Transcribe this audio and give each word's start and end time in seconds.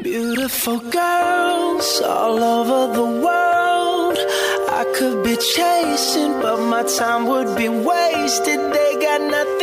Beautiful 0.00 0.78
girls 0.78 2.00
all 2.02 2.38
over 2.38 2.94
the 2.94 3.02
world. 3.02 4.16
I 4.70 4.84
could 4.96 5.24
be 5.24 5.36
chasing, 5.36 6.40
but 6.40 6.60
my 6.60 6.84
time 6.84 7.26
would 7.26 7.56
be 7.56 7.68
wasted. 7.68 8.60
They 8.72 8.96
got 9.00 9.20
nothing 9.22 9.57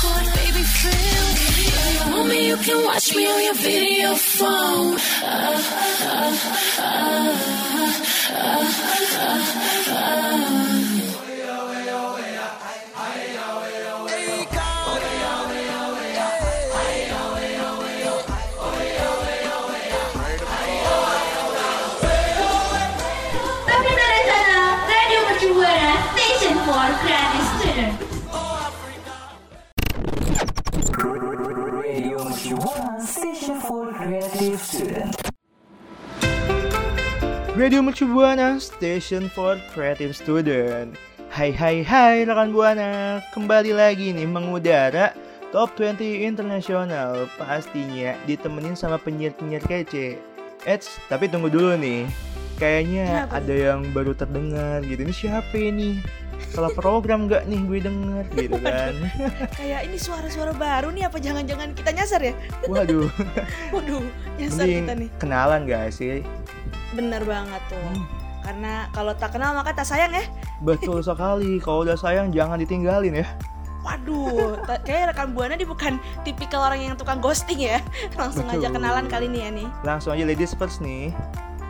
Record, 0.00 0.26
baby, 0.34 0.62
feel. 0.62 2.06
You 2.06 2.12
want 2.12 2.28
me, 2.28 2.46
you 2.46 2.56
can 2.58 2.84
watch 2.84 3.14
me 3.16 3.26
on 3.26 3.42
your 3.42 3.54
video 3.54 4.14
phone. 4.14 4.94
Uh, 4.94 5.62
uh, 6.04 6.38
uh, 6.78 7.34
uh, 8.32 8.72
uh, 9.18 9.44
uh. 9.90 10.67
Radio 37.58 37.82
Mercu 37.82 38.06
Buana, 38.06 38.62
Station 38.62 39.26
for 39.34 39.58
Creative 39.74 40.14
Student. 40.14 40.94
Hai 41.26 41.50
hai 41.50 41.82
hai 41.82 42.22
rekan 42.22 42.54
Buana, 42.54 43.18
kembali 43.34 43.74
lagi 43.74 44.14
nih 44.14 44.30
mengudara 44.30 45.10
Top 45.50 45.74
20 45.74 46.22
Internasional 46.22 47.26
Pastinya 47.34 48.14
ditemenin 48.30 48.78
sama 48.78 48.94
penyiar-penyiar 49.02 49.66
kece 49.66 50.22
Eits, 50.70 51.02
tapi 51.10 51.26
tunggu 51.26 51.50
dulu 51.50 51.74
nih 51.74 52.06
Kayaknya 52.62 53.26
Kenapa 53.26 53.42
ada 53.42 53.54
yang 53.58 53.80
baru 53.90 54.14
terdengar 54.14 54.78
gitu 54.86 55.02
Ini 55.02 55.14
siapa 55.18 55.58
ini? 55.58 55.98
Salah 56.54 56.70
program 56.70 57.26
gak 57.26 57.50
nih 57.50 57.58
gue 57.66 57.80
denger 57.82 58.24
gitu 58.38 58.58
kan 58.62 58.94
Kayak 59.58 59.80
ini 59.90 59.98
suara-suara 59.98 60.54
baru 60.54 60.94
nih 60.94 61.10
apa 61.10 61.18
jangan-jangan 61.18 61.74
kita 61.74 61.90
nyasar 61.90 62.22
ya? 62.22 62.34
Waduh, 62.70 63.10
Waduh, 63.74 64.06
nyasar 64.38 64.62
kita 64.70 64.94
nih. 64.94 65.10
mending 65.10 65.18
kenalan 65.18 65.66
gak 65.66 65.90
sih? 65.90 66.22
Bener 66.94 67.22
banget 67.24 67.62
tuh. 67.68 67.80
Hmm. 67.80 68.04
Karena 68.44 68.88
kalau 68.96 69.12
tak 69.12 69.36
kenal 69.36 69.52
maka 69.52 69.76
tak 69.76 69.84
sayang 69.88 70.12
ya. 70.14 70.24
Betul 70.64 71.04
sekali, 71.04 71.60
kalau 71.60 71.84
udah 71.84 71.98
sayang 71.98 72.32
jangan 72.34 72.58
ditinggalin 72.58 73.22
ya 73.22 73.26
Waduh, 73.86 74.58
kayak 74.82 75.14
rekan 75.14 75.32
buana 75.32 75.54
dia 75.54 75.64
bukan 75.64 76.02
tipikal 76.26 76.66
orang 76.66 76.82
yang 76.82 76.94
tukang 76.98 77.22
ghosting 77.22 77.62
ya. 77.62 77.78
Langsung 78.20 78.44
aja 78.50 78.68
Betul. 78.68 78.74
kenalan 78.74 79.06
kali 79.06 79.30
ini 79.30 79.38
ya 79.38 79.50
nih. 79.54 79.68
Langsung 79.86 80.12
aja 80.12 80.24
ladies 80.26 80.52
first 80.58 80.82
nih 80.82 81.14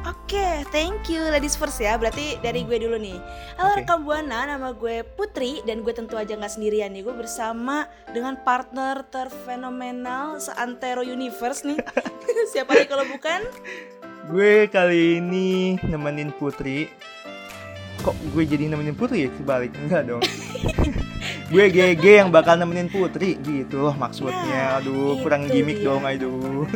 Oke, 0.09 0.65
thank 0.73 1.13
you 1.13 1.21
ladies 1.29 1.53
first 1.53 1.77
ya. 1.85 2.01
Berarti 2.01 2.41
dari 2.41 2.65
gue 2.65 2.81
dulu 2.81 2.97
nih. 2.97 3.21
Halo 3.61 3.77
Oke. 3.77 3.85
rekan 3.85 4.01
buana, 4.09 4.49
nama 4.49 4.73
gue 4.73 5.05
Putri 5.05 5.61
dan 5.69 5.85
gue 5.85 5.93
tentu 5.93 6.17
aja 6.17 6.33
nggak 6.33 6.49
sendirian 6.49 6.97
nih. 6.97 7.05
Gue 7.05 7.13
bersama 7.13 7.85
dengan 8.09 8.41
partner 8.41 9.05
terfenomenal 9.05 10.41
seantero 10.41 11.05
universe 11.05 11.69
nih. 11.69 11.77
Siapa 12.57 12.73
nih 12.73 12.89
kalau 12.89 13.05
bukan? 13.05 13.45
Gue 14.33 14.65
kali 14.73 15.21
ini 15.21 15.77
nemenin 15.89 16.33
Putri 16.37 16.89
Kok 18.05 18.13
gue 18.37 18.45
jadi 18.45 18.69
nemenin 18.69 18.93
Putri 18.93 19.25
ya? 19.25 19.33
Kebalik, 19.33 19.73
enggak 19.73 20.05
dong 20.05 20.21
Gue 21.53 21.65
GG 21.73 22.05
yang 22.05 22.29
bakal 22.29 22.61
nemenin 22.61 22.93
Putri 22.93 23.41
gitu 23.41 23.89
loh 23.89 23.97
maksudnya 23.97 24.77
Nah, 24.77 24.85
Aduh 24.85 25.17
kurang 25.25 25.49
itu 25.49 25.65
gimmick 25.65 25.81
dia. 25.81 25.89
dong 25.89 26.05
aduh 26.05 26.69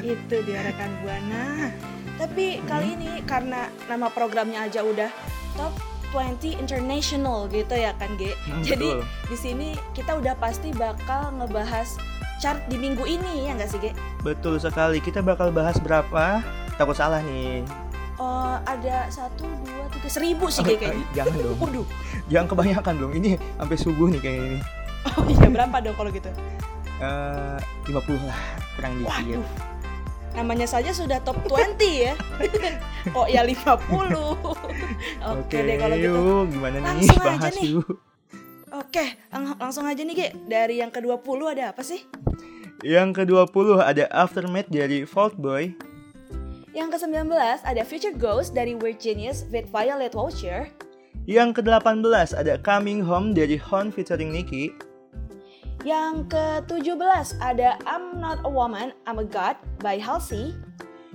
Itu 0.00 0.36
dia 0.44 0.60
rekan 0.64 0.90
buana. 1.00 1.70
Tapi 2.20 2.60
kali 2.68 3.00
ini 3.00 3.10
karena 3.24 3.72
nama 3.88 4.12
programnya 4.12 4.68
aja 4.68 4.84
udah 4.84 5.08
Top 5.56 5.72
20 6.12 6.58
International 6.58 7.46
gitu 7.48 7.72
ya 7.72 7.94
kan, 7.96 8.12
Ge. 8.18 8.34
Hmm, 8.44 8.60
Jadi 8.60 8.82
betul. 8.82 9.00
di 9.30 9.36
sini 9.38 9.68
kita 9.94 10.18
udah 10.18 10.34
pasti 10.36 10.74
bakal 10.74 11.32
ngebahas 11.38 11.96
chart 12.42 12.60
di 12.66 12.76
minggu 12.76 13.06
ini 13.06 13.46
ya 13.48 13.56
nggak 13.56 13.70
sih, 13.70 13.78
Ge? 13.80 13.92
Betul 14.20 14.58
sekali, 14.58 14.98
kita 14.98 15.22
bakal 15.22 15.48
bahas 15.48 15.78
berapa? 15.78 16.42
Takut 16.76 16.96
salah 16.96 17.20
nih 17.20 17.64
Oh, 18.20 18.56
ada 18.68 19.08
satu, 19.08 19.48
dua, 19.64 19.84
tiga, 19.96 20.08
seribu 20.12 20.52
sih 20.52 20.60
Ge 20.60 20.76
kayaknya. 20.76 21.04
Jangan 21.14 21.32
dong, 21.40 21.56
Waduh, 21.56 21.86
jangan 22.28 22.46
kebanyakan 22.52 22.94
dong 23.00 23.12
Ini 23.16 23.30
sampai 23.56 23.76
subuh 23.76 24.06
nih 24.12 24.20
kayaknya 24.20 24.44
ini 24.44 24.60
oh 25.08 25.24
iya 25.24 25.48
berapa 25.48 25.76
dong 25.80 25.96
kalau 25.96 26.10
gitu? 26.12 26.28
Eh, 27.00 27.58
50 27.88 28.28
lah, 28.28 28.40
kurang 28.76 28.92
dikit 28.98 29.08
Waduh, 29.08 29.44
namanya 30.32 30.64
saja 30.64 30.90
sudah 30.90 31.18
top 31.20 31.36
20 31.44 31.76
ya. 31.82 32.14
Kok 33.08 33.26
ya 33.26 33.42
50? 33.42 33.80
Oke 35.36 35.56
deh 35.58 35.76
kalau 35.76 35.96
gitu. 35.96 36.10
yuk 36.12 36.42
gimana 36.50 36.76
nih? 36.78 36.86
Langsung 36.86 37.16
aja 37.16 37.26
Bahas 37.26 37.54
nih. 37.54 37.66
yuk 37.74 37.88
Oke, 38.70 39.02
lang- 39.28 39.58
langsung 39.58 39.82
aja 39.82 39.98
nih 39.98 40.14
Ge. 40.14 40.28
Dari 40.46 40.78
yang 40.78 40.88
ke-20 40.88 41.18
ada 41.50 41.74
apa 41.74 41.82
sih? 41.82 42.06
Yang 42.80 43.22
ke-20 43.22 43.82
ada 43.82 44.06
Aftermath 44.08 44.70
dari 44.70 45.02
Fault 45.02 45.34
Boy 45.36 45.74
Yang 46.70 46.96
ke-19 46.96 47.34
ada 47.60 47.82
Future 47.82 48.14
Ghost 48.14 48.54
dari 48.54 48.78
Weird 48.78 49.02
Genius 49.02 49.42
with 49.50 49.66
Violet 49.68 50.14
Watcher. 50.14 50.70
Yang 51.26 51.60
ke-18 51.60 52.06
ada 52.32 52.54
Coming 52.62 53.02
Home 53.02 53.34
dari 53.34 53.58
Hon 53.58 53.90
featuring 53.90 54.30
Nicki. 54.30 54.70
Yang 55.80 56.28
ke-17 56.36 57.40
ada 57.40 57.80
I'm 57.88 58.20
Not 58.20 58.44
a 58.44 58.50
Woman, 58.52 58.92
I'm 59.08 59.16
a 59.16 59.24
God 59.24 59.56
by 59.80 59.96
Halsey. 59.96 60.52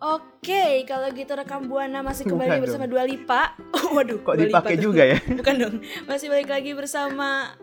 Oke, 0.03 0.83
kalau 0.83 1.15
gitu 1.15 1.31
rekam 1.31 1.71
Buana 1.71 2.03
masih 2.03 2.27
kembali 2.27 2.59
Bukan 2.59 2.63
bersama 2.67 2.85
Dua 2.91 3.07
Lipa. 3.07 3.55
Oh, 3.79 3.95
waduh, 3.95 4.19
Kok 4.19 4.35
Dua 4.35 4.51
dipakai 4.51 4.75
juga 4.75 5.07
ya? 5.07 5.23
Bukan 5.39 5.55
dong. 5.63 5.77
Masih 6.11 6.27
balik 6.27 6.51
lagi 6.51 6.75
bersama 6.75 7.55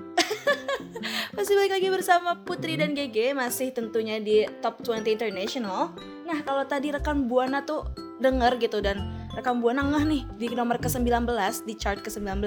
Masih 1.36 1.60
balik 1.60 1.76
lagi 1.76 1.92
bersama 1.92 2.40
Putri 2.40 2.80
dan 2.80 2.96
GG 2.96 3.36
masih 3.36 3.76
tentunya 3.76 4.24
di 4.24 4.48
Top 4.64 4.80
20 4.80 5.20
International. 5.20 5.92
Nah, 6.24 6.40
kalau 6.48 6.64
tadi 6.64 6.96
rekan 6.96 7.28
Buana 7.28 7.68
tuh 7.68 7.92
denger 8.24 8.56
gitu 8.60 8.80
dan 8.80 9.19
rekan 9.40 9.64
Buana 9.64 9.88
ngeh 9.88 10.04
nih 10.04 10.22
di 10.36 10.46
nomor 10.52 10.76
ke-19 10.76 11.24
di 11.64 11.74
chart 11.80 12.04
ke-19 12.04 12.44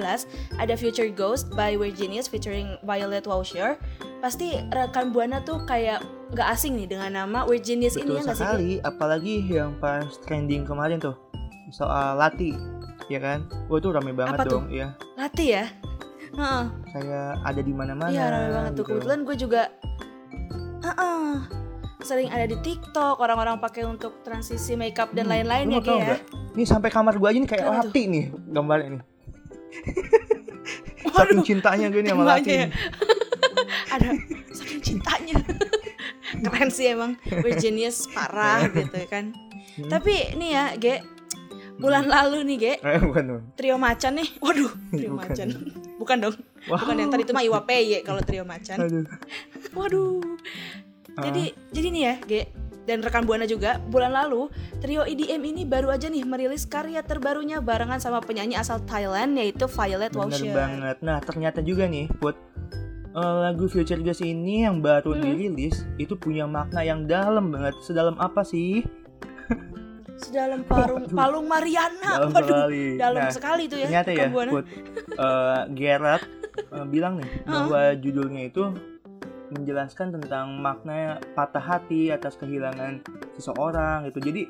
ada 0.61 0.73
Future 0.77 1.09
Ghost 1.09 1.49
by 1.57 1.73
Weird 1.73 1.97
Genius 1.97 2.29
featuring 2.29 2.77
Violet 2.85 3.25
Washer. 3.25 3.81
Pasti 4.21 4.61
rekan 4.69 5.09
Buana 5.09 5.41
tuh 5.41 5.65
kayak 5.65 6.05
nggak 6.37 6.47
asing 6.53 6.77
nih 6.77 6.85
dengan 6.93 7.25
nama 7.25 7.49
Weird 7.49 7.65
Genius 7.65 7.97
ini 7.97 8.13
ya 8.13 8.21
nggak 8.21 8.37
sih? 8.37 8.45
Sekali, 8.45 8.71
apalagi 8.85 9.41
yang 9.41 9.73
pas 9.81 10.05
trending 10.23 10.69
kemarin 10.69 11.01
tuh. 11.01 11.17
soal 11.73 12.21
Lati, 12.21 12.53
ya 13.09 13.17
kan? 13.17 13.49
Wah 13.65 13.81
itu 13.81 13.89
rame 13.89 14.13
banget 14.13 14.37
Apa 14.37 14.45
tuh? 14.45 14.61
dong, 14.61 14.69
ya. 14.69 14.93
Latih 15.17 15.49
ya 15.49 15.65
Heeh. 16.33 16.63
Saya 16.93 17.21
ada 17.41 17.61
di 17.61 17.73
mana-mana. 17.73 18.13
Iya 18.13 18.29
rame 18.29 18.49
banget 18.53 18.71
tuh. 18.73 18.85
gitu. 18.85 18.89
Kebetulan 18.93 19.19
gue 19.25 19.35
juga 19.37 19.61
Heeh. 20.85 21.33
Sering 22.03 22.27
ada 22.27 22.43
di 22.43 22.55
TikTok 22.55 23.17
orang-orang 23.17 23.57
pakai 23.57 23.83
untuk 23.83 24.21
transisi 24.21 24.73
makeup 24.73 25.11
dan 25.11 25.25
Hmm, 25.25 25.33
lain-lain 25.33 25.65
ya 25.69 25.79
Ge 25.79 25.95
ya. 25.95 26.15
Nih 26.53 26.65
sampai 26.65 26.89
kamar 26.89 27.15
gua 27.15 27.29
aja 27.29 27.39
nih 27.39 27.49
kayak? 27.49 27.65
Lati 27.65 28.01
nih 28.05 28.23
gambarnya 28.45 28.89
nih. 28.91 29.03
Waduh, 31.05 31.19
Saking 31.35 31.43
cintanya 31.43 31.87
gue 31.87 32.01
nih 32.01 32.11
sama 32.11 32.23
Lati. 32.25 32.51
ya. 32.51 32.67
ada 33.89 34.09
saking 34.49 34.81
cintanya. 34.81 35.37
Keren 36.43 36.69
sih 36.69 36.87
emang 36.87 37.13
Virginius 37.23 38.07
parah 38.09 38.65
gitu 38.73 38.97
kan. 39.05 39.35
Hmm. 39.75 39.89
Tapi 39.89 40.33
nih 40.33 40.49
ya, 40.49 40.63
Ge, 40.75 40.95
bulan 41.75 42.07
lalu 42.07 42.41
nih, 42.45 42.57
Ge, 42.57 42.73
Eh 42.79 42.99
bukan 42.99 43.23
dong. 43.25 43.43
trio 43.53 43.75
macan 43.75 44.15
nih. 44.15 44.29
Waduh, 44.39 44.71
trio 44.89 45.11
Bukan. 45.11 45.21
macan. 45.21 45.47
Bukan 45.95 46.17
dong. 46.19 46.35
Wow. 46.65 46.77
Bukan 46.79 46.95
yang 46.97 47.09
tadi 47.09 47.23
itu 47.23 47.33
mah 47.33 47.43
Iwa 47.43 47.61
PY 47.61 48.01
kalau 48.01 48.21
trio 48.21 48.43
macan. 48.43 48.77
Aduh. 48.79 49.05
Waduh. 49.73 50.21
Jadi 51.15 51.43
jadi 51.69 51.87
nih 51.89 52.03
ya, 52.03 52.15
Ge 52.23 52.41
dan 52.83 52.99
rekan 52.99 53.23
Buana 53.23 53.45
juga 53.45 53.79
bulan 53.81 54.11
lalu 54.11 54.51
trio 54.77 55.01
EDM 55.01 55.39
ini 55.45 55.63
baru 55.63 55.87
aja 55.87 56.05
nih 56.05 56.21
merilis 56.21 56.65
karya 56.65 56.99
terbarunya 56.99 57.57
barengan 57.57 57.95
sama 57.95 58.19
penyanyi 58.19 58.53
asal 58.53 58.83
Thailand 58.83 59.33
yaitu 59.33 59.65
Violet 59.65 60.11
Bener 60.11 60.27
Ocean. 60.27 60.51
banget. 60.51 60.97
Nah 60.99 61.17
ternyata 61.17 61.59
juga 61.59 61.85
nih 61.85 62.11
buat 62.17 62.35
eh, 63.13 63.35
lagu 63.39 63.65
Future 63.67 64.01
Gas 64.01 64.19
ini 64.19 64.63
yang 64.63 64.81
baru 64.81 65.13
Hmm. 65.13 65.23
dirilis 65.23 65.85
itu 65.95 66.11
punya 66.13 66.43
makna 66.43 66.81
yang 66.81 67.05
dalam 67.05 67.49
banget. 67.49 67.71
Sedalam 67.79 68.17
apa 68.17 68.43
sih? 68.43 68.83
Sedalam 70.15 70.61
parung 70.63 71.03
Waduh. 71.03 71.15
palung 71.15 71.45
Mariana. 71.45 72.11
Dalam 72.19 72.31
Waduh, 72.31 72.47
sekali. 72.47 72.83
dalam 72.95 73.21
Nah, 73.21 73.31
sekali 73.31 73.61
itu 73.65 73.75
ya. 73.75 73.87
Ternyata 73.87 74.09
ya. 74.11 74.27
Put, 74.29 74.65
eh, 75.09 75.61
Gerard 75.73 76.23
eh, 76.53 76.85
bilang 76.85 77.13
nih 77.17 77.29
bahwa 77.43 77.81
judulnya 77.95 78.43
itu 78.45 78.63
menjelaskan 79.53 80.11
tentang 80.11 80.57
makna 80.57 81.17
patah 81.33 81.61
hati 81.61 82.09
atas 82.09 82.33
kehilangan 82.35 83.05
seseorang 83.33 84.09
gitu. 84.09 84.19
Jadi 84.19 84.43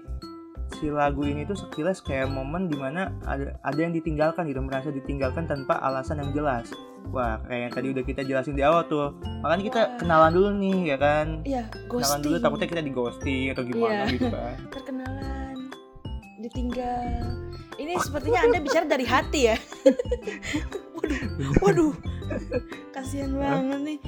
si 0.73 0.89
lagu 0.89 1.21
ini 1.21 1.45
tuh 1.45 1.53
sekilas 1.53 2.01
kayak 2.01 2.27
momen 2.27 2.65
di 2.65 2.73
mana 2.73 3.13
ada 3.23 3.53
ada 3.61 3.77
yang 3.77 3.94
ditinggalkan 3.94 4.50
gitu, 4.50 4.59
merasa 4.59 4.89
ditinggalkan 4.89 5.45
tanpa 5.45 5.77
alasan 5.77 6.17
yang 6.19 6.31
jelas. 6.33 6.71
Wah, 7.11 7.38
kayak 7.45 7.61
yang 7.61 7.73
tadi 7.75 7.88
udah 7.91 8.03
kita 8.03 8.21
jelasin 8.23 8.55
di 8.55 8.63
awal 8.63 8.88
tuh. 8.88 9.11
Makanya 9.44 9.63
kita 9.63 9.81
Wah. 9.83 9.97
kenalan 10.00 10.31
dulu 10.31 10.50
nih, 10.55 10.77
ya 10.88 10.97
kan? 10.97 11.27
Iya, 11.44 11.63
Kenalan 11.91 12.19
dulu 12.23 12.31
ghosting. 12.31 12.41
takutnya 12.41 12.67
kita 12.71 12.81
di 12.81 12.91
ghosting 12.91 13.45
atau 13.51 13.63
gimana 13.67 13.94
Iya. 13.94 14.11
gitu 14.15 14.27
kan. 14.31 14.55
Perkenalan, 14.73 15.55
ditinggal. 16.39 17.03
Ini 17.75 17.94
sepertinya 18.00 18.39
Anda 18.45 18.59
bicara 18.63 18.85
dari 18.88 19.03
hati 19.03 19.41
ya. 19.51 19.55
waduh, 20.95 21.21
waduh. 21.59 21.94
Kasihan 22.95 23.35
banget 23.35 23.79
nih. 23.83 24.00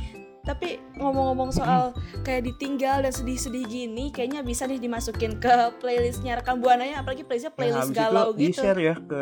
Tapi 0.45 0.77
ngomong-ngomong 1.01 1.49
soal 1.49 1.97
kayak 2.21 2.45
ditinggal 2.45 3.01
dan 3.01 3.09
sedih-sedih 3.09 3.65
gini, 3.65 4.13
kayaknya 4.13 4.45
bisa 4.45 4.69
nih 4.69 4.77
dimasukin 4.77 5.41
ke 5.41 5.73
playlistnya 5.81 6.37
rekan 6.37 6.61
buana 6.61 6.85
ya, 6.85 7.01
apalagi 7.01 7.25
playlistnya 7.25 7.51
Yang 7.51 7.59
playlist 7.59 7.89
habis 7.89 7.97
galau 7.97 8.27
itu 8.29 8.37
gitu. 8.37 8.49
di-share 8.53 8.79
ya 8.79 8.95
ke 9.01 9.21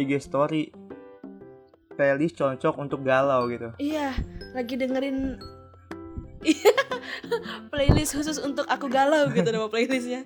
IG 0.00 0.10
story. 0.24 0.62
Playlist 1.92 2.40
cocok 2.40 2.74
untuk 2.80 3.04
galau 3.04 3.44
gitu. 3.52 3.68
Iya, 3.76 4.16
lagi 4.56 4.80
dengerin 4.80 5.36
playlist 7.72 8.16
khusus 8.16 8.40
untuk 8.40 8.64
aku 8.66 8.88
galau 8.88 9.28
gitu 9.28 9.48
nama 9.54 9.68
playlistnya. 9.68 10.24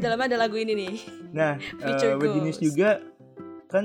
Dalamnya 0.00 0.32
ada 0.32 0.48
lagu 0.48 0.56
ini 0.56 0.72
nih. 0.72 0.94
Nah, 1.36 1.60
uh, 1.84 2.16
Virginis 2.16 2.56
juga 2.56 3.04
kan 3.68 3.84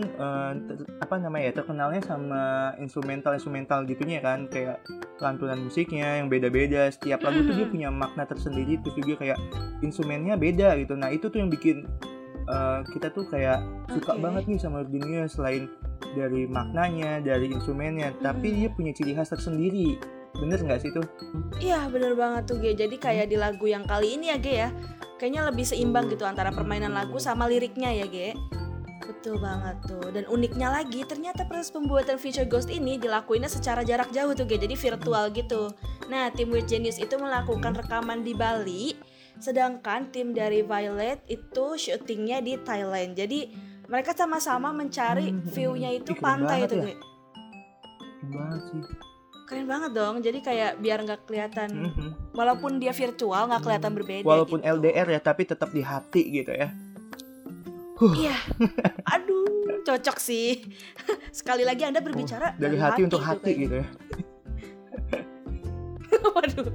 ter- 0.64 0.88
apa 1.04 1.20
namanya 1.20 1.52
ya 1.52 1.54
terkenalnya 1.60 2.02
sama 2.08 2.72
instrumental 2.80 3.36
instrumental 3.36 3.84
gitunya 3.84 4.24
kan 4.24 4.48
kayak 4.48 4.80
lantunan 5.20 5.60
musiknya 5.60 6.24
yang 6.24 6.32
beda-beda 6.32 6.88
setiap 6.88 7.20
lagu 7.20 7.44
tuh 7.44 7.54
dia 7.54 7.68
punya 7.68 7.90
makna 7.92 8.24
tersendiri 8.24 8.80
terus 8.80 8.96
juga 8.96 9.20
kayak 9.20 9.40
instrumennya 9.84 10.40
beda 10.40 10.80
gitu. 10.80 10.96
Nah 10.96 11.12
itu 11.12 11.28
tuh 11.28 11.44
yang 11.44 11.52
bikin 11.52 11.84
eh, 12.48 12.80
kita 12.96 13.12
tuh 13.12 13.28
kayak 13.28 13.60
suka 13.92 14.16
Oke. 14.16 14.24
banget 14.24 14.44
nih 14.48 14.60
sama 14.60 14.88
Virginia 14.88 15.28
selain 15.28 15.68
dari 16.16 16.48
maknanya 16.48 17.20
dari 17.20 17.52
instrumennya 17.52 18.16
tapi 18.24 18.56
dia 18.56 18.72
punya 18.72 18.96
ciri 18.96 19.12
khas 19.20 19.36
tersendiri. 19.36 20.00
Bener 20.40 20.64
nggak 20.64 20.80
sih 20.80 20.96
tuh? 20.96 21.06
Iya 21.60 21.92
bener 21.92 22.16
banget 22.16 22.50
tuh 22.50 22.58
Ge. 22.64 22.72
Jadi 22.72 22.96
kayak 22.96 23.30
di 23.30 23.36
lagu 23.36 23.68
yang 23.68 23.84
kali 23.84 24.16
ini 24.16 24.32
ya 24.32 24.38
Ge 24.40 24.56
ya 24.66 24.70
Kayaknya 25.22 25.42
lebih 25.54 25.64
seimbang 25.64 26.12
gitu 26.12 26.28
antara 26.28 26.52
permainan 26.52 26.92
lagu 26.92 27.16
sama 27.16 27.48
liriknya 27.48 27.94
ya 27.96 28.08
Ge 28.10 28.34
Betul 29.04 29.36
banget 29.40 29.76
tuh. 29.84 30.08
Dan 30.16 30.24
uniknya 30.32 30.72
lagi 30.72 31.04
ternyata 31.04 31.44
proses 31.44 31.70
pembuatan 31.70 32.16
Future 32.16 32.48
Ghost 32.48 32.72
ini 32.72 32.96
dilakuinnya 32.96 33.52
secara 33.52 33.84
jarak 33.84 34.10
jauh 34.16 34.32
tuh 34.32 34.48
Ge. 34.48 34.56
Jadi 34.58 34.76
virtual 34.80 35.28
gitu. 35.36 35.72
Nah 36.08 36.32
tim 36.32 36.52
Weird 36.52 36.72
Genius 36.72 37.00
itu 37.00 37.16
melakukan 37.20 37.76
rekaman 37.76 38.24
di 38.24 38.32
Bali 38.32 38.96
Sedangkan 39.42 40.14
tim 40.14 40.32
dari 40.32 40.62
Violet 40.62 41.20
itu 41.26 41.66
syutingnya 41.76 42.40
di 42.40 42.56
Thailand. 42.62 43.18
Jadi 43.18 43.50
mereka 43.90 44.14
sama-sama 44.14 44.72
mencari 44.72 45.34
Hmm, 45.34 45.44
view-nya 45.44 45.90
itu 45.92 46.14
keren 46.16 46.24
pantai 46.24 46.60
tuh 46.70 46.80
ya. 46.80 46.86
Ge. 46.88 46.96
Gimana 48.24 48.56
sih. 48.62 48.82
Keren 49.44 49.68
banget 49.68 49.92
dong. 49.92 50.16
Jadi 50.24 50.40
kayak 50.40 50.80
biar 50.80 51.04
nggak 51.04 51.22
kelihatan 51.28 51.70
Mhm. 51.92 52.10
Walaupun 52.34 52.80
dia 52.80 52.94
virtual 52.96 53.52
nggak 53.52 53.62
kelihatan 53.62 53.92
berbeda 53.94 54.26
walaupun 54.26 54.60
gitu. 54.64 54.74
LDR 54.80 55.08
ya 55.12 55.20
tapi 55.22 55.44
tetap 55.46 55.70
di 55.70 55.84
hati 55.84 56.24
gitu 56.32 56.50
ya 56.50 56.74
Iya. 57.96 58.36
Aduh, 59.08 59.46
cocok 59.82 60.18
sih. 60.18 60.60
Sekali 61.32 61.62
lagi 61.62 61.84
Anda 61.84 62.00
berbicara 62.00 62.52
Oh, 62.52 62.60
dari 62.60 62.76
hati, 62.76 63.02
untuk 63.04 63.20
itu 63.20 63.26
hati 63.26 63.44
kayaknya. 63.48 63.62
gitu 63.62 63.76
ya 63.76 63.86
Waduh. 66.36 66.68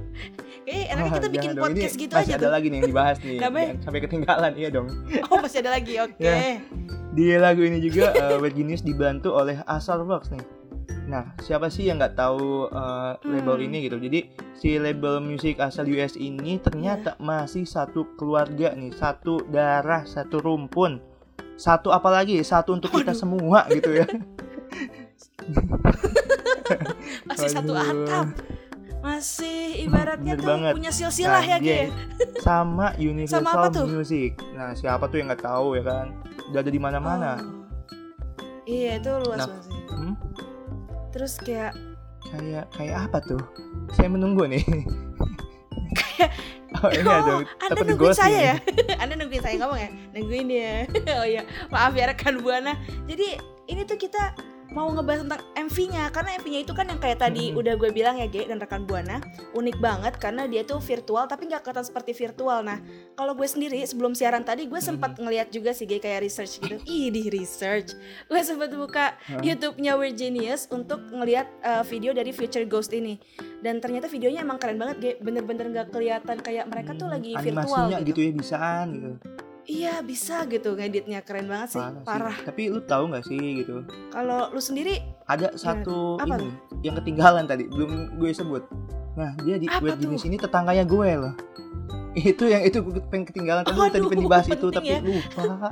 Kayaknya 0.61 0.85
enaknya 0.91 1.11
kita 1.11 1.29
bikin 1.29 1.49
dong, 1.49 1.63
podcast 1.63 1.79
ini 1.89 2.01
gitu 2.01 2.13
masih 2.13 2.27
aja 2.27 2.33
ada 2.35 2.43
tuh. 2.43 2.51
lagi 2.51 2.67
nih 2.67 2.77
yang 2.77 2.87
dibahas 2.87 3.17
nih 3.19 3.37
Namanya? 3.43 3.71
Sampai 3.79 3.99
ketinggalan 4.01 4.51
iya 4.55 4.69
dong 4.69 4.87
Oh, 5.25 5.37
masih 5.39 5.59
ada 5.59 5.71
lagi. 5.71 5.93
Oke. 5.97 6.21
Ya. 6.21 6.59
di 7.09 7.25
lagu 7.35 7.61
ini 7.61 7.79
juga 7.79 8.13
uh, 8.13 8.37
Weird 8.37 8.53
Genius 8.53 8.79
dibantu 8.79 9.33
oleh 9.33 9.57
Asal 9.65 10.03
Works 10.03 10.29
nih 10.29 10.45
nah 11.05 11.33
siapa 11.39 11.67
sih 11.67 11.89
yang 11.89 11.97
nggak 11.97 12.13
tahu 12.13 12.69
uh, 12.69 13.17
label 13.23 13.57
Hmm. 13.57 13.65
ini 13.65 13.77
gitu 13.81 13.97
jadi 13.97 14.19
si 14.53 14.77
label 14.77 15.17
musik 15.19 15.57
asal 15.57 15.89
US 15.89 16.13
ini 16.13 16.61
ternyata 16.61 17.17
Iya. 17.17 17.25
masih 17.25 17.65
satu 17.65 18.13
keluarga 18.13 18.77
nih 18.77 18.93
satu 18.93 19.41
darah 19.43 20.05
satu 20.05 20.37
rumpun 20.37 21.01
satu 21.59 21.91
apa 21.91 22.07
lagi 22.09 22.39
satu 22.39 22.73
untuk 22.73 22.89
kita 22.89 23.11
Waduh. 23.11 23.19
semua 23.19 23.59
gitu 23.67 23.91
ya 23.93 24.07
Masih 27.25 27.49
satu 27.49 27.73
Aduh. 27.73 28.05
atap. 28.05 28.27
Masih 28.99 29.59
ibaratnya 29.81 30.35
Bener 30.35 30.43
tuh 30.43 30.49
banget. 30.49 30.73
punya 30.75 30.91
silsilah 30.91 31.39
Nah, 31.39 31.49
ya, 31.49 31.57
Ge. 31.57 31.63
dia 31.63 31.83
sama 32.45 32.91
Universal 32.95 33.41
Sama 33.41 33.51
apa 33.53 33.67
tuh? 33.71 33.85
Music. 33.87 34.31
Nah, 34.53 34.75
siapa 34.75 35.07
tuh 35.07 35.17
yang 35.17 35.27
nggak 35.27 35.39
tahu 35.41 35.67
ya 35.73 35.83
kan? 35.83 36.07
Udah 36.49 36.59
ada 36.59 36.67
di 36.69 36.77
mana-mana. 36.77 37.31
Oh. 37.35 37.47
Iya, 38.63 38.99
itu 38.99 39.11
luas 39.23 39.39
Nah. 39.39 39.47
banget 39.47 39.63
sih. 39.65 39.79
Hmm? 39.89 40.15
Terus 41.09 41.33
kayak 41.39 41.73
Kayak 42.21 42.65
kayak 42.69 43.09
apa 43.09 43.17
tuh? 43.23 43.41
Saya 43.89 44.07
menunggu 44.07 44.43
nih. 44.45 44.61
oh, 46.83 46.89
ini 46.91 47.07
Oh, 47.07 47.13
ada 47.13 47.31
Anda 47.61 47.73
takut 47.75 47.87
nungguin 47.87 48.15
saya 48.15 48.39
ya? 48.39 48.55
Anda 49.01 49.13
nungguin 49.19 49.43
saya 49.43 49.55
ngomong 49.59 49.79
ya? 49.79 49.89
Nungguin 50.15 50.47
ya. 50.51 50.75
oh 51.19 51.25
iya, 51.25 51.41
maaf 51.69 51.93
ya 51.95 52.05
rekan 52.09 52.39
Buana. 52.41 52.73
Jadi 53.05 53.39
ini 53.69 53.81
tuh 53.85 53.97
kita 53.99 54.33
mau 54.69 54.85
ngebahas 54.87 55.25
tentang 55.25 55.41
MV-nya 55.57 56.03
karena 56.09 56.29
MV-nya 56.37 56.59
itu 56.61 56.73
kan 56.73 56.85
yang 56.85 56.97
kayak 56.97 57.19
tadi 57.19 57.49
Hmm. 57.49 57.57
udah 57.57 57.73
gue 57.73 57.89
bilang 57.89 58.15
ya 58.15 58.25
Ge 58.25 58.45
dan 58.45 58.57
rekan 58.57 58.85
Buana 58.85 59.17
unik 59.51 59.77
banget 59.77 60.13
karena 60.15 60.45
dia 60.45 60.61
tuh 60.61 60.77
virtual 60.77 61.25
tapi 61.25 61.45
nggak 61.45 61.61
kelihatan 61.61 61.81
seperti 61.81 62.13
virtual. 62.13 62.61
Nah 62.61 62.77
kalau 63.13 63.33
gue 63.33 63.45
sendiri 63.45 63.81
sebelum 63.81 64.13
siaran 64.13 64.41
tadi 64.41 64.65
gue 64.65 64.77
sempat 64.77 65.13
Hmm. 65.13 65.25
ngeliat 65.25 65.49
juga 65.49 65.73
sih 65.73 65.83
Ge 65.83 65.97
kayak 65.97 66.21
research 66.21 66.59
gitu. 66.59 66.77
Ih 66.87 67.09
di 67.09 67.27
research. 67.27 67.97
Gue 68.25 68.39
sempat 68.39 68.69
buka 68.69 69.17
Hah? 69.17 69.41
YouTube-nya 69.41 69.97
Weird 69.97 70.15
Genius 70.15 70.69
untuk 70.69 71.01
ngeliat 71.07 71.49
uh, 71.61 71.81
video 71.81 72.13
dari 72.13 72.29
Future 72.29 72.63
Ghost 72.63 72.93
ini 72.93 73.17
dan 73.59 73.77
ternyata 73.77 74.05
videonya 74.05 74.41
emang 74.41 74.57
keren 74.57 74.77
banget 74.77 74.97
Ge 74.99 75.11
bener-bener 75.17 75.65
nggak 75.67 75.89
kelihatan 75.89 76.37
kayak 76.39 76.65
mereka 76.65 76.93
tuh 76.93 77.09
lagi 77.09 77.33
virtual 77.33 77.57
Animasinya 77.65 77.97
gitu. 77.99 78.09
gitu 78.11 78.19
ya 78.21 78.31
bisaan 78.31 78.87
gitu. 78.93 79.11
Iya 79.69 80.01
bisa 80.01 80.49
gitu 80.49 80.73
ngeditnya 80.73 81.21
keren 81.21 81.45
banget 81.45 81.77
sih 81.77 81.81
Parah, 81.81 82.01
parah. 82.01 82.33
sih. 82.33 82.45
Tapi 82.49 82.61
lu 82.73 82.81
tahu 82.81 83.13
nggak 83.13 83.23
sih 83.29 83.37
gitu? 83.61 83.85
Kalau 84.09 84.49
lu 84.49 84.57
sendiri 84.57 84.97
Ada 85.29 85.53
satu 85.53 86.17
Apa 86.17 86.41
ini 86.41 86.49
yang 86.81 86.97
ketinggalan 86.97 87.45
tadi 87.45 87.69
belum 87.69 88.17
gue 88.17 88.33
sebut. 88.33 88.65
Nah, 89.13 89.37
dia 89.45 89.61
di 89.61 89.69
web 89.69 89.99
jenis 90.01 90.25
ini 90.25 90.41
tetangganya 90.41 90.89
gue 90.89 91.09
loh. 91.13 91.33
Itu 92.17 92.49
yang 92.49 92.65
itu 92.65 92.81
gue 92.81 92.97
pengen 93.13 93.29
ketinggalan 93.29 93.61
tadi 93.61 93.77
tadi 93.93 94.05
pengen 94.09 94.25
dibahas 94.25 94.47
itu 94.49 94.67
tapi 94.73 94.89
ya. 94.89 94.99
lupa. 95.05 95.69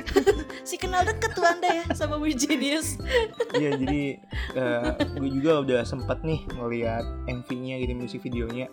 si 0.68 0.76
kenal 0.76 1.02
deket 1.02 1.32
tuh 1.32 1.44
anda 1.44 1.66
ya 1.66 1.84
sama 1.96 2.20
Weird 2.20 2.38
Genius. 2.38 3.00
Iya 3.60 3.74
jadi 3.76 4.02
eh, 4.54 4.90
gue 5.18 5.30
juga 5.34 5.60
udah 5.66 5.80
sempet 5.82 6.22
nih 6.22 6.46
ngeliat 6.54 7.02
MV-nya 7.26 7.82
gitu 7.82 7.92
musik 7.98 8.20
videonya. 8.22 8.70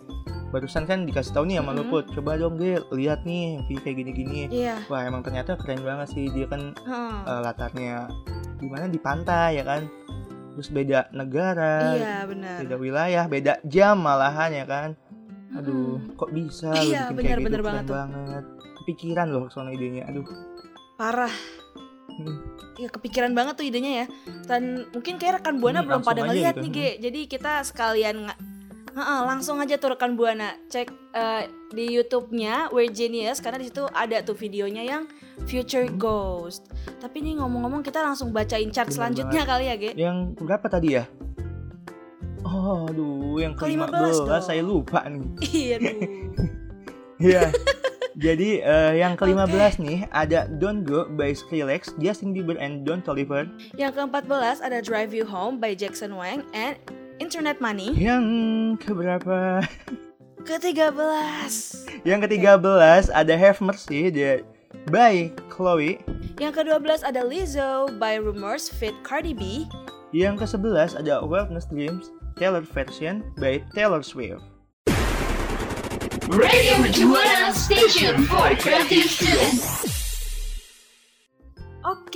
Barusan 0.48 0.84
kan 0.84 1.04
dikasih 1.04 1.32
tahu 1.32 1.46
nih 1.46 1.58
sama 1.58 1.72
Mhm. 1.72 1.78
Luput 1.78 2.06
coba 2.10 2.36
dong 2.36 2.56
Ge 2.56 2.80
lihat 2.92 3.22
nih 3.22 3.60
MV 3.62 3.70
kayak 3.78 3.96
gini-gini 3.98 4.40
Iya. 4.48 4.80
wah 4.86 5.02
emang 5.02 5.20
ternyata 5.20 5.56
keren 5.56 5.82
banget 5.82 6.08
sih 6.10 6.28
dia 6.28 6.46
kan 6.46 6.72
Heeh. 6.74 7.16
eh, 7.22 7.42
latarnya 7.42 8.08
gimana 8.58 8.86
di 8.86 8.98
pantai 8.98 9.56
ya 9.56 9.64
kan 9.64 9.86
terus 10.52 10.70
beda 10.70 11.12
negara 11.12 11.94
Iya 11.94 12.16
benar. 12.24 12.58
beda 12.60 12.76
wilayah 12.76 13.26
beda 13.26 13.54
jam 13.64 14.00
malahan 14.00 14.52
ya 14.52 14.64
kan 14.64 14.90
aduh 15.50 15.98
Mm-mm. 15.98 16.16
kok 16.16 16.32
bisa 16.32 16.72
Iya, 16.74 17.08
lu 17.08 17.16
bikin 17.16 17.28
kayak 17.28 17.38
bener, 17.38 17.38
gitu 17.38 17.44
bener 17.44 17.62
keren 17.62 17.68
banget 17.86 17.88
banget 17.90 18.44
kepikiran 18.78 19.28
loh 19.30 19.46
soalnya 19.48 19.74
idenya 19.74 20.04
aduh 20.06 20.26
Parah. 20.96 21.30
Hmm. 22.10 22.42
Ya 22.74 22.90
kepikiran 22.90 23.30
banget 23.32 23.54
tuh 23.54 23.62
idenya 23.64 23.92
ya. 23.96 24.06
Dan 24.44 24.90
mungkin 24.90 25.18
kayak 25.18 25.34
rekan 25.38 25.62
Buana 25.62 25.80
Hmm, 25.80 25.88
belum 25.88 26.02
pada 26.02 26.26
ngeliat 26.26 26.58
gitu. 26.58 26.64
nih, 26.64 26.72
Ge. 26.74 26.90
Jadi 27.00 27.20
kita 27.28 27.62
sekalian 27.62 28.26
Heeh, 28.98 29.20
langsung 29.30 29.62
aja 29.62 29.78
tuh 29.78 29.94
rekan 29.94 30.18
Buana 30.18 30.58
cek 30.74 30.90
eh, 31.14 31.44
di 31.70 31.86
YouTube-nya 31.94 32.74
We're 32.74 32.90
Genius 32.90 33.38
karena 33.38 33.62
di 33.62 33.70
situ 33.70 33.86
ada 33.94 34.26
tuh 34.26 34.34
videonya 34.34 34.82
yang 34.82 35.06
Future 35.46 35.86
Ghost. 35.86 36.74
Tapi 36.98 37.22
nih 37.22 37.38
ngomong-ngomong 37.38 37.86
kita 37.86 38.02
langsung 38.02 38.34
bacain 38.34 38.74
chart 38.74 38.90
Bener 38.90 38.98
selanjutnya 38.98 39.42
kali 39.46 39.66
ya, 39.70 39.76
Ge. 39.78 39.92
yang 39.94 40.34
berapa 40.34 40.66
tadi 40.66 40.98
ya 40.98 41.06
oh 42.48 42.88
aduh 42.88 43.38
yang 43.38 43.54
ke 43.54 43.68
Ke-15 43.68 43.92
15 43.92 44.24
dong. 44.24 44.42
saya 44.42 44.62
lupa 44.64 45.04
nih 45.06 45.28
Iya, 45.44 45.76
aduh. 45.78 45.96
Iya. 47.18 47.44
Jadi 48.18 48.50
eh, 48.66 48.94
yang 48.98 49.14
ke-15 49.14 49.74
nih 49.78 50.10
ada 50.10 50.50
Don't 50.50 50.82
Go 50.82 51.06
by 51.06 51.38
Skrillex, 51.38 51.94
Justin 52.02 52.34
Bieber 52.34 52.58
and 52.58 52.82
Don 52.82 52.98
Toliver. 53.06 53.46
Yang 53.78 54.02
ke-14 54.02 54.66
ada 54.66 54.82
Drive 54.82 55.14
You 55.14 55.26
Home 55.30 55.62
by 55.62 55.78
Jackson 55.78 56.18
Wang 56.18 56.42
and 56.50 56.82
Internet 57.18 57.58
Money. 57.58 57.94
Yang 57.98 58.26
keberapa? 58.82 59.66
Ke-13 60.48 61.52
Yang 62.08 62.20
ke-13 62.24 63.12
ada 63.12 63.34
Have 63.36 63.60
Mercy 63.60 64.08
the 64.08 64.46
by 64.88 65.34
Chloe. 65.52 66.00
Yang 66.40 66.64
ke-12 66.64 67.04
ada 67.04 67.22
Lizzo 67.26 67.92
by 68.00 68.16
Rumors 68.22 68.72
Fit 68.72 68.96
Cardi 69.04 69.36
B. 69.36 69.68
Yang 70.16 70.48
ke-11 70.48 71.04
ada 71.04 71.20
Wellness 71.26 71.68
Dreams 71.68 72.14
Taylor 72.40 72.64
version 72.64 73.28
by 73.36 73.60
Taylor 73.76 74.00
Swift. 74.06 74.46
Radio 76.32 76.80
Mercubuana 76.80 77.52
Station 77.52 78.24
for 78.30 78.56
Creative 78.56 79.08
Students. 79.10 80.07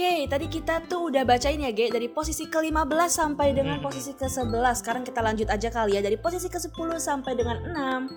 Oke, 0.02 0.26
tadi 0.26 0.50
kita 0.50 0.82
tuh 0.90 1.14
udah 1.14 1.22
bacain 1.22 1.62
ya, 1.62 1.70
Ge, 1.70 1.94
dari 1.94 2.10
posisi 2.10 2.50
ke-15 2.50 3.06
sampai 3.06 3.54
dengan 3.54 3.78
Hmm. 3.78 3.86
posisi 3.86 4.18
ke-11. 4.18 4.82
Sekarang 4.82 5.06
kita 5.06 5.22
lanjut 5.22 5.46
aja 5.46 5.70
kali 5.70 5.94
ya, 5.94 6.02
dari 6.02 6.18
posisi 6.18 6.50
ke-10 6.50 6.98
sampai 6.98 7.38
dengan 7.38 7.62
6. 7.70 8.10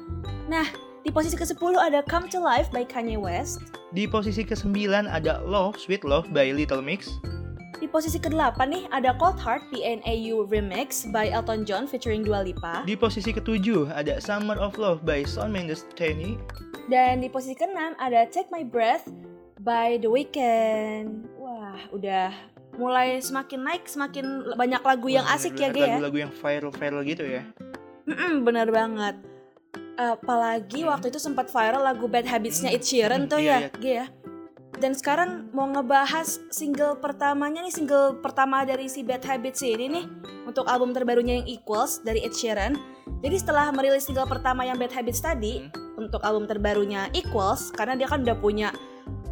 Nah, 0.49 0.65
di 1.05 1.13
posisi 1.13 1.37
ke-10 1.37 1.77
ada 1.77 2.01
Come 2.09 2.33
to 2.33 2.41
Life 2.41 2.73
by 2.73 2.89
Kanye 2.89 3.21
West. 3.21 3.61
Di 3.93 4.09
posisi 4.09 4.49
ke-9 4.49 5.05
ada 5.13 5.45
Love 5.45 5.77
Sweet 5.77 6.09
Love 6.09 6.33
by 6.33 6.57
Little 6.57 6.81
Mix. 6.81 7.21
Di 7.77 7.85
posisi 7.85 8.17
ke-8 8.17 8.65
nih 8.65 8.89
ada 8.89 9.13
Cold 9.21 9.37
Heart 9.37 9.69
PNAU 9.69 10.49
Remix 10.49 11.05
by 11.13 11.29
Elton 11.29 11.69
John 11.69 11.85
featuring 11.85 12.25
Dua 12.25 12.41
Lipa. 12.41 12.81
Di 12.89 12.97
posisi 12.97 13.29
ke-7 13.29 13.93
ada 13.93 14.25
Summer 14.25 14.57
of 14.57 14.81
Love 14.81 15.05
by 15.05 15.21
Shawn 15.29 15.53
Mendes 15.53 15.85
Tiny. 15.93 16.41
Dan 16.89 17.21
di 17.21 17.29
posisi 17.29 17.53
ke-6 17.53 18.01
ada 18.01 18.25
Take 18.33 18.49
My 18.49 18.65
Breath 18.65 19.05
by 19.61 20.01
The 20.01 20.09
Weeknd. 20.09 21.34
Wah, 21.75 21.85
udah 21.91 22.31
mulai 22.79 23.19
semakin 23.19 23.67
naik, 23.67 23.91
semakin 23.91 24.55
banyak 24.55 24.79
lagu 24.79 25.11
yang 25.11 25.27
Wah, 25.27 25.35
asik 25.35 25.59
ya, 25.59 25.75
Ge 25.75 25.83
ya. 25.83 25.99
Lagu-lagu 25.99 26.19
yang 26.23 26.31
viral-viral 26.31 27.03
gitu 27.03 27.25
ya. 27.27 27.43
Mm-mm, 28.07 28.47
bener 28.47 28.71
banget. 28.71 29.19
Apalagi 29.99 30.87
waktu 30.87 31.11
itu 31.11 31.19
sempat 31.19 31.51
viral 31.51 31.83
lagu 31.83 32.07
Bad 32.07 32.31
Habits-nya 32.31 32.71
Ed 32.71 32.87
Sheeran 32.87 33.27
Hmm, 33.27 33.31
tuh 33.31 33.43
iya, 33.43 33.67
ya, 33.67 33.71
Ge 33.75 33.93
ya. 34.07 34.07
Dan 34.79 34.95
sekarang 34.95 35.51
mau 35.51 35.67
ngebahas 35.67 36.47
single 36.55 37.03
pertamanya 37.03 37.63
nih, 37.67 37.75
single 37.75 38.23
pertama 38.23 38.63
dari 38.63 38.87
si 38.87 39.03
Bad 39.03 39.27
Habits 39.27 39.63
ini 39.67 39.91
nih 39.91 40.07
untuk 40.47 40.67
album 40.71 40.95
terbarunya 40.95 41.43
yang 41.43 41.47
Equals 41.51 42.07
dari 42.07 42.23
Ed 42.23 42.39
Sheeran. 42.39 42.79
Jadi 43.19 43.35
setelah 43.35 43.75
merilis 43.75 44.07
single 44.07 44.31
pertama 44.31 44.63
yang 44.63 44.79
Bad 44.79 44.95
Habits 44.95 45.19
tadi 45.23 45.67
untuk 45.99 46.23
album 46.23 46.47
terbarunya 46.47 47.11
Equals 47.15 47.75
karena 47.75 47.99
dia 47.99 48.07
kan 48.07 48.23
udah 48.23 48.39
punya 48.39 48.71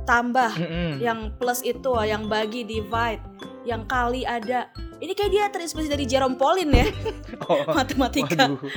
tambah 0.03 0.51
Mm-mm. 0.53 0.99
yang 0.99 1.31
plus 1.37 1.63
itu 1.63 1.93
yang 2.03 2.27
bagi 2.27 2.63
divide 2.63 3.23
yang 3.63 3.87
kali 3.87 4.27
ada. 4.27 4.67
Ini 4.99 5.13
kayak 5.13 5.31
dia 5.31 5.45
terinspirasi 5.49 5.91
dari 5.91 6.07
Jerome 6.07 6.35
Pauline 6.35 6.71
ya, 6.73 6.87
Oh, 7.51 7.63
matematika. 7.71 8.47
waduh. 8.47 8.63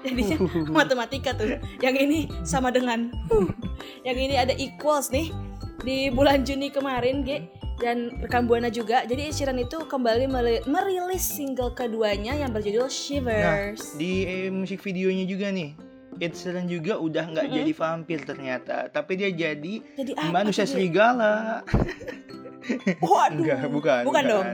Jadinya 0.00 0.36
matematika 0.66 1.30
tuh. 1.32 1.60
Yang 1.78 1.96
ini 2.00 2.18
sama 2.42 2.68
dengan 2.68 3.12
huh. 3.28 3.48
yang 4.02 4.16
ini 4.16 4.34
ada 4.34 4.52
equals 4.54 5.08
nih 5.08 5.28
di 5.80 6.08
bulan 6.08 6.44
Juni 6.44 6.68
kemarin, 6.68 7.20
Ge. 7.20 7.44
Dan 7.76 8.20
rekan 8.20 8.44
Buana 8.44 8.68
juga. 8.68 9.08
Jadi 9.08 9.28
Ed 9.28 9.34
Sheeran 9.34 9.56
itu 9.56 9.80
kembali 9.80 10.28
meri- 10.28 10.64
merilis 10.64 11.24
single 11.24 11.72
keduanya 11.72 12.36
yang 12.36 12.52
berjudul 12.52 12.84
Nah, 12.84 12.92
Shivers. 12.92 13.96
di 13.96 14.24
eh, 14.24 14.48
musik 14.48 14.80
videonya 14.80 15.24
juga 15.24 15.48
nih, 15.48 15.72
Ed 16.20 16.32
Sheeran 16.32 16.66
juga 16.66 16.96
udah 16.96 17.24
nggak 17.26 17.46
Mm-mm. 17.46 17.58
jadi 17.58 17.72
vampir 17.72 18.18
ternyata, 18.22 18.76
tapi 18.86 19.16
dia 19.16 19.28
jadi 19.28 19.74
Jadi 19.96 20.12
apa 20.12 20.28
manusia 20.30 20.62
Ge? 20.62 20.70
serigala. 20.70 21.64
Waduh. 23.00 23.40
Enggak, 23.40 23.60
bukan. 23.68 24.02
Bukan 24.04 24.24
dong. 24.24 24.46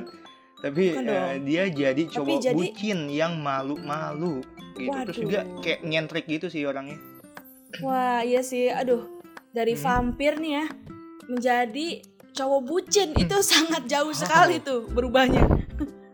Tapi 0.57 0.85
Bukan 0.89 1.05
dong. 1.05 1.31
dia 1.45 1.65
jadi 1.69 2.03
cowok 2.09 2.39
jadi- 2.41 2.55
bucin 2.57 2.99
yang 3.09 3.37
malu-malu 3.37 4.41
gitu. 4.75 4.95
Terus 5.05 5.17
Waduh. 5.17 5.23
juga 5.23 5.41
kayak 5.61 5.81
nyentrik 5.83 6.25
gitu 6.27 6.47
sih 6.47 6.65
orangnya. 6.65 6.97
Wah, 7.79 8.23
iya 8.23 8.41
sih. 8.41 8.71
Aduh, 8.71 9.05
dari 9.51 9.75
Hmm. 9.75 9.83
vampir 9.83 10.39
nih 10.39 10.53
ya 10.55 10.67
menjadi 11.27 11.87
cowok 12.31 12.61
bucin 12.63 13.09
Hmm. 13.11 13.23
itu 13.23 13.37
sangat 13.43 13.85
jauh 13.85 14.13
sekali 14.13 14.57
tuh 14.65 14.87
berubahnya. 14.87 15.45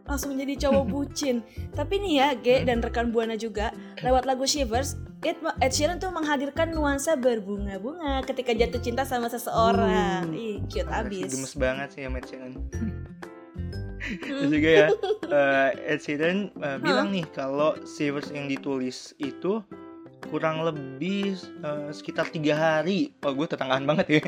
Langsung 0.02 0.34
jadi 0.34 0.58
cowok 0.58 0.84
bucin. 0.86 1.44
Tapi 1.70 1.94
nih 1.98 2.14
ya, 2.16 2.28
Hmm. 2.32 2.64
dan 2.64 2.78
rekan 2.80 3.08
Buana 3.08 3.36
juga 3.36 3.70
lewat 4.00 4.24
lagu 4.24 4.42
Shivers, 4.42 4.98
Ed, 5.22 5.38
Ed 5.38 5.70
Sheeran 5.70 5.96
tuh 5.96 6.10
menghadirkan 6.10 6.70
nuansa 6.70 7.14
berbunga-bunga 7.14 8.26
ketika 8.26 8.50
jatuh 8.52 8.82
cinta 8.82 9.02
sama 9.02 9.26
seseorang. 9.26 10.26
Uh, 10.28 10.34
Ih, 10.34 10.56
cute 10.66 10.90
abis. 10.90 11.30
Gemes 11.30 11.54
banget 11.54 11.88
sih 11.94 12.02
sama 12.02 12.18
Ed 12.18 12.26
Sheeran. 12.26 12.52
Terus 14.02 14.42
Hmm. 14.42 14.50
juga 14.50 14.68
ya, 14.68 14.86
eh, 15.24 15.70
Ed 15.88 16.00
Sheeran 16.02 16.50
eh, 16.52 16.78
bilang 16.78 17.08
nih 17.08 17.22
kalau 17.30 17.78
Shivers 17.86 18.34
yang 18.34 18.50
ditulis 18.50 19.14
itu 19.16 19.62
kurang 20.24 20.66
lebih 20.66 21.38
eh, 21.38 21.88
sekitar 21.90 22.26
tiga 22.28 22.58
hari. 22.58 23.14
Wah 23.22 23.30
gue 23.30 23.46
tetanggaan 23.46 23.86
banget 23.86 24.06
ya. 24.10 24.22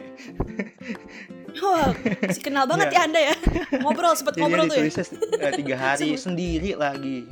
Wah, 1.55 1.91
masih 2.23 2.43
kenal 2.43 2.67
banget 2.67 2.91
Iya. 2.91 2.97
ya 2.97 3.03
Anda 3.03 3.21
ya. 3.21 3.35
Ngobrol, 3.79 4.15
sempet 4.15 4.35
Jadi 4.35 4.43
ngobrol 4.43 4.65
tuh 4.65 4.75
ya. 4.75 4.87
ditulisnya 4.87 5.05
tiga 5.55 5.77
hari 5.77 6.09
sendiri 6.17 6.75
lagi. 6.75 7.27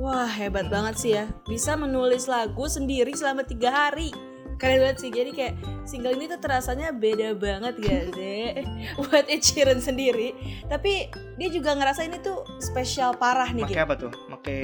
Wah 0.00 0.24
hebat 0.28 0.72
banget 0.72 0.94
sih 0.96 1.12
ya. 1.12 1.28
Bisa 1.44 1.76
menulis 1.76 2.24
lagu 2.24 2.64
sendiri 2.64 3.12
selama 3.12 3.44
tiga 3.44 3.68
hari. 3.68 4.08
Keren 4.56 4.80
banget 4.80 4.98
sih. 5.04 5.10
Jadi 5.12 5.30
kayak 5.34 5.54
single 5.84 6.16
ini 6.16 6.30
tuh 6.30 6.40
terasanya 6.40 6.94
beda 6.94 7.34
banget 7.36 7.74
gak 7.76 8.04
sih? 8.16 8.62
Buat 8.96 9.28
Ed 9.28 9.42
Sheeran 9.42 9.82
sendiri. 9.82 10.32
Tapi 10.70 11.12
dia 11.36 11.48
juga 11.52 11.76
ngerasa 11.76 12.06
ini 12.06 12.22
tuh 12.22 12.40
spesial 12.56 13.12
parah 13.18 13.50
nih 13.52 13.68
Pakai 13.68 13.82
apa 13.84 13.94
tuh? 13.98 14.12
Pakai 14.32 14.60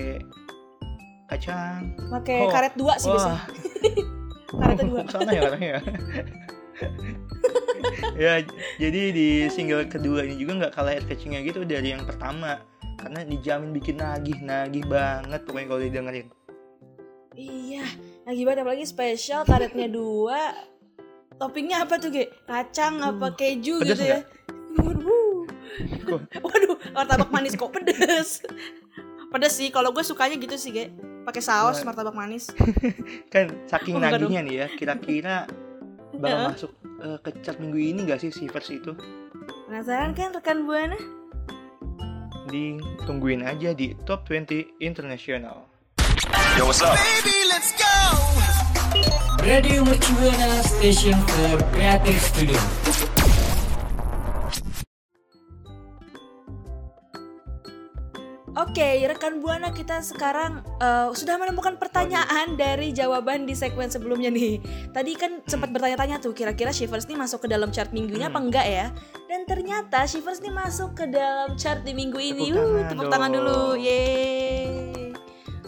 kacang. 1.29 1.93
Pakai 2.09 2.39
Oh, 2.47 2.49
karet 2.49 2.75
dua 2.79 2.95
sih 2.97 3.13
biasanya 3.13 3.43
Karetnya 4.65 4.87
dua. 4.89 5.01
Sana 5.13 5.31
ya 5.35 5.41
orangnya. 5.45 5.69
Ya. 5.69 5.81
ya, 8.17 8.33
jadi 8.79 9.03
di 9.11 9.29
single 9.51 9.85
kedua 9.91 10.25
ini 10.25 10.39
juga 10.39 10.65
nggak 10.65 10.73
kalah 10.73 10.95
catchingnya 11.05 11.43
gitu 11.45 11.67
dari 11.69 11.93
yang 11.93 12.07
pertama. 12.09 12.63
Karena 12.99 13.23
dijamin 13.23 13.71
bikin 13.71 14.03
nagih, 14.03 14.39
nagih 14.43 14.85
banget 14.91 15.41
pokoknya 15.47 15.67
kalau 15.71 15.83
didengerin. 15.83 16.29
Iya 17.39 17.87
Lagi 18.27 18.43
banget 18.43 18.67
apalagi 18.67 18.83
spesial 18.83 19.47
karetnya 19.47 19.87
dua 19.87 20.59
Toppingnya 21.39 21.87
apa 21.87 21.95
tuh 22.03 22.11
Ge? 22.11 22.27
Kacang 22.51 22.99
apa 22.99 23.31
keju 23.39 23.79
Pedes 23.79 23.95
gitu 23.95 24.05
ya 24.11 24.21
Waduh 26.43 26.77
martabak 26.95 27.31
manis 27.31 27.55
kok 27.55 27.71
pedes. 27.71 28.43
pedes 29.29 29.53
sih, 29.55 29.69
kalau 29.71 29.95
gue 29.95 30.03
sukanya 30.03 30.35
gitu 30.41 30.57
sih, 30.59 30.75
Ge. 30.75 30.91
Pakai 31.23 31.43
saus 31.45 31.79
Wah. 31.85 31.93
martabak 31.93 32.17
manis. 32.17 32.51
Kan 33.33 33.55
saking 33.69 33.95
Oh, 33.95 34.03
enggak 34.03 34.19
nagihnya 34.19 34.41
nih 34.43 34.55
ya, 34.65 34.67
kira-kira 34.73 35.47
bakal 36.19 36.51
masuk 36.51 36.73
eh, 37.05 37.19
ke 37.23 37.53
minggu 37.61 37.79
ini 37.79 38.01
gak 38.09 38.19
sih 38.25 38.33
si 38.33 38.49
verse 38.51 38.75
itu? 38.75 38.97
Penasaran 39.69 40.17
kan 40.17 40.33
rekan 40.33 40.65
Buana? 40.65 40.97
Ditungguin 42.49 43.45
aja 43.45 43.77
di 43.77 43.93
Top 44.09 44.25
20 44.25 44.81
International. 44.81 45.69
Baby, 46.97 47.37
let's 47.53 47.71
go. 47.77 47.95
Radio 49.45 49.85
Mercubuana 49.85 50.65
Station 50.65 51.15
for 51.29 51.63
Creative 51.71 52.19
Studio. 52.19 53.08
Oke, 58.79 59.11
rekan 59.11 59.43
Buana 59.43 59.75
kita 59.75 59.99
sekarang 60.07 60.63
eh, 60.79 61.11
sudah 61.11 61.35
menemukan 61.35 61.75
pertanyaan 61.83 62.55
dari 62.55 62.95
jawaban 62.95 63.43
di 63.43 63.51
segmen 63.51 63.91
sebelumnya 63.91 64.31
nih. 64.31 64.63
Tadi 64.95 65.19
kan 65.19 65.43
sempat 65.51 65.75
bertanya-tanya 65.75 66.23
tuh, 66.23 66.31
kira-kira 66.31 66.71
Shivers 66.71 67.11
nih 67.11 67.19
masuk 67.19 67.43
ke 67.43 67.49
dalam 67.51 67.75
chart 67.75 67.91
minggu 67.91 68.15
ini 68.15 68.31
apa 68.31 68.39
Hmm. 68.39 68.47
enggak 68.47 68.67
ya? 68.71 68.87
Dan 69.27 69.51
ternyata 69.51 70.07
Shivers 70.07 70.39
nih 70.39 70.55
masuk 70.55 70.95
ke 70.95 71.11
dalam 71.11 71.59
chart 71.59 71.83
di 71.83 71.91
minggu 71.91 72.23
ini. 72.23 72.55
Tepuk 72.55 72.63
Uh, 72.63 72.71
tangan 72.71 72.87
tepuk 72.87 73.07
tangan 73.11 73.31
dong. 73.35 73.39
dulu, 73.43 73.59
yeay. 73.83 74.67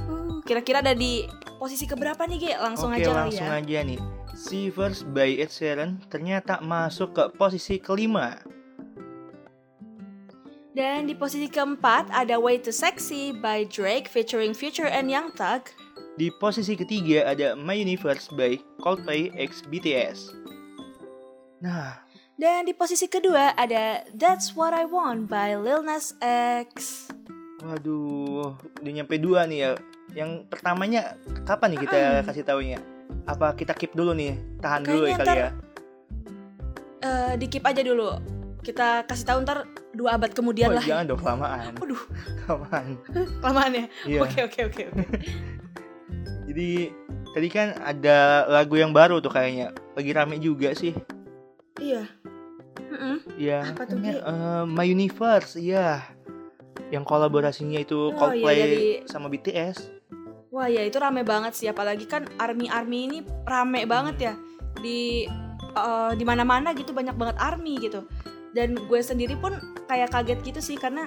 Uh, 0.06 0.38
kira-kira 0.46 0.78
ada 0.78 0.94
di 0.94 1.26
posisi 1.58 1.90
keberapa 1.90 2.22
nih, 2.30 2.38
Ge? 2.38 2.52
Langsung 2.62 2.94
Oke, 2.94 3.02
aja 3.02 3.10
kali 3.10 3.18
langsung 3.34 3.50
ya. 3.50 3.58
aja 3.58 3.78
nih. 3.90 3.98
Shivers 4.38 5.02
by 5.02 5.34
Ed 5.34 5.50
Sheeran 5.50 5.98
ternyata 6.06 6.62
masuk 6.62 7.10
ke 7.18 7.26
posisi 7.34 7.82
kelima. 7.82 8.38
Dan 10.70 11.10
di 11.10 11.18
posisi 11.18 11.50
keempat 11.50 12.14
ada 12.14 12.38
Way 12.38 12.62
Too 12.62 12.70
Sexy 12.70 13.34
by 13.34 13.66
Drake 13.66 14.06
featuring 14.06 14.54
Future 14.54 14.86
and 14.86 15.10
Young 15.10 15.34
Thug. 15.34 15.66
Di 16.14 16.30
posisi 16.32 16.78
ketiga 16.78 17.26
ada 17.26 17.58
My 17.58 17.74
Universe 17.74 18.30
by 18.30 18.54
Coldplay 18.78 19.34
x 19.34 19.66
BTS. 19.66 20.30
Nah, 21.60 22.06
Dan 22.34 22.64
di 22.64 22.72
posisi 22.72 23.04
kedua 23.04 23.52
ada 23.52 24.00
That's 24.16 24.56
What 24.56 24.72
I 24.72 24.88
Want 24.88 25.28
by 25.28 25.60
Lil 25.60 25.84
Nas 25.84 26.16
X. 26.64 27.04
waduh, 27.60 28.56
udah 28.80 28.92
nyampe 28.96 29.20
dua 29.20 29.44
nih 29.44 29.58
ya. 29.60 29.70
Yang 30.16 30.48
pertamanya 30.48 31.20
kapan 31.44 31.76
nih 31.76 31.80
kita 31.84 31.96
Mm. 32.00 32.24
kasih 32.24 32.44
taunya? 32.48 32.78
Apa 33.28 33.52
kita 33.52 33.76
keep 33.76 33.92
dulu 33.92 34.16
nih? 34.16 34.40
Tahan 34.56 34.80
dulu 34.80 35.04
Kayaknya 35.04 35.12
ya 35.12 35.18
kali 35.20 35.28
ntar- 35.28 35.36
ya. 35.36 35.50
Eh, 37.00 37.32
di 37.36 37.46
keep 37.46 37.60
aja 37.60 37.82
dulu. 37.84 38.08
Kita 38.60 39.02
kasih 39.04 39.24
tahu 39.24 39.38
ntar 39.42 39.64
dua 39.90 40.14
abad 40.14 40.30
kemudian 40.30 40.70
Oh, 40.70 40.76
lah. 40.76 40.84
jangan 40.84 41.04
dong 41.06 41.20
kelamaan. 41.20 41.72
Waduh, 41.76 42.02
Kelamaan. 42.44 42.84
kelamaan 43.40 43.70
ya. 43.72 43.84
Iya. 44.04 44.20
Oke 44.22 44.38
oke 44.44 44.60
oke 44.68 44.82
oke. 44.86 45.04
Jadi 46.50 46.70
tadi 47.30 47.48
kan 47.48 47.78
ada 47.78 48.44
lagu 48.46 48.74
yang 48.74 48.90
baru 48.90 49.18
tuh 49.18 49.30
kayaknya. 49.30 49.70
Lagi 49.94 50.10
rame 50.10 50.36
juga 50.36 50.74
sih. 50.74 50.92
Iya. 51.78 52.04
Mm-mm. 52.90 53.22
Ya, 53.38 53.62
Apa 53.70 53.86
tuh, 53.86 54.02
eh, 54.02 54.18
My 54.66 54.82
Universe, 54.84 55.54
iya. 55.54 56.02
Yang 56.90 57.06
kolaborasinya 57.06 57.78
itu 57.78 58.10
Oh, 58.10 58.18
Coldplay 58.18 58.56
iya, 58.56 58.66
jadi- 58.66 58.98
sama 59.06 59.30
BTS. 59.30 59.78
Wah 60.50 60.66
ya 60.66 60.82
itu 60.82 60.98
rame 60.98 61.22
banget 61.22 61.54
sih 61.54 61.70
apalagi 61.70 62.10
kan 62.10 62.26
army 62.34 62.66
army 62.66 63.06
ini 63.06 63.18
rame 63.46 63.86
banget 63.86 64.16
ya 64.18 64.34
di 64.82 65.22
eh, 65.70 66.12
di 66.12 66.24
mana 66.26 66.42
mana 66.42 66.74
gitu 66.74 66.90
banyak 66.90 67.14
banget 67.14 67.38
army 67.38 67.78
gitu. 67.78 68.02
Dan 68.50 68.74
gue 68.74 69.00
sendiri 69.00 69.38
pun 69.38 69.54
kayak 69.86 70.10
kaget 70.10 70.38
gitu 70.42 70.60
sih 70.62 70.76
karena 70.76 71.06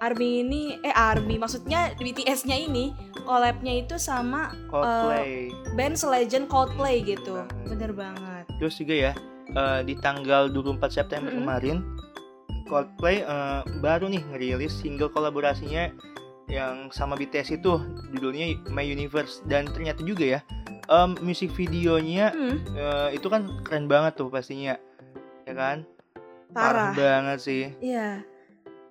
army 0.00 0.40
ini 0.40 0.80
eh 0.80 0.94
army 0.96 1.36
maksudnya 1.36 1.92
BTS-nya 2.00 2.56
ini 2.56 2.96
collab-nya 3.22 3.84
itu 3.84 4.00
sama 4.00 4.48
Coldplay. 4.72 5.52
band 5.76 5.94
selegend 5.94 6.48
Coldplay 6.48 7.04
gitu. 7.04 7.44
Bener 7.68 7.92
banget. 7.92 8.48
Terus 8.56 8.74
juga 8.80 8.94
ya, 8.96 9.12
eh, 9.52 9.80
di 9.84 9.94
tanggal 10.00 10.48
24 10.48 10.88
September 10.90 11.28
Mm-mm. 11.30 11.44
kemarin, 11.44 11.76
Coldplay 12.66 13.22
eh, 13.22 13.60
baru 13.78 14.08
nih 14.08 14.22
ngerilis 14.30 14.72
single 14.72 15.10
kolaborasinya 15.10 15.90
yang 16.50 16.90
sama 16.90 17.14
BTS 17.14 17.62
itu 17.62 17.78
judulnya 18.10 18.58
My 18.74 18.82
Universe 18.82 19.38
dan 19.46 19.70
ternyata 19.70 20.02
juga 20.02 20.26
ya 20.26 20.40
em, 20.90 21.14
musik 21.22 21.54
videonya 21.54 22.34
Hmm, 22.34 22.58
eh, 22.74 23.08
itu 23.14 23.30
kan 23.30 23.46
keren 23.62 23.86
banget 23.86 24.18
tuh 24.18 24.26
pastinya 24.26 24.74
ya 25.46 25.54
kan 25.54 25.86
parah. 26.50 26.92
banget 26.92 27.38
sih 27.38 27.62
Iya, 27.78 28.22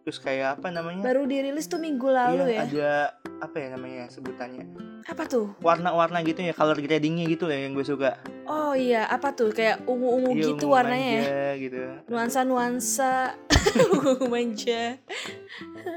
terus 0.02 0.18
kayak 0.18 0.58
apa 0.58 0.68
namanya 0.70 1.04
baru 1.04 1.24
dirilis 1.24 1.66
tuh 1.66 1.78
minggu 1.78 2.08
lalu 2.08 2.44
Iya, 2.44 2.48
ya. 2.50 2.62
ada 2.64 2.92
apa 3.40 3.56
ya 3.56 3.68
namanya 3.72 4.04
sebutannya 4.08 4.66
Apa 5.06 5.24
tuh? 5.26 5.56
warna-warna 5.60 6.22
gitu 6.22 6.40
ya 6.40 6.52
color 6.52 6.78
gradingnya 6.78 7.26
gitu 7.26 7.46
ya 7.46 7.62
yang 7.62 7.74
gue 7.74 7.84
suka 7.84 8.20
Oh 8.46 8.74
iya, 8.74 9.06
apa 9.06 9.30
tuh? 9.32 9.50
Kayak 9.50 9.86
ungu-ungu 9.86 10.34
Iya, 10.34 10.42
gitu 10.48 10.66
ungu 10.66 10.74
warnanya 10.74 11.06
ya. 11.06 11.22
manja 11.22 11.46
gitu 11.56 11.78
nuansa-nuansa 12.10 13.14
ungu 13.94 14.26
manja. 14.26 14.98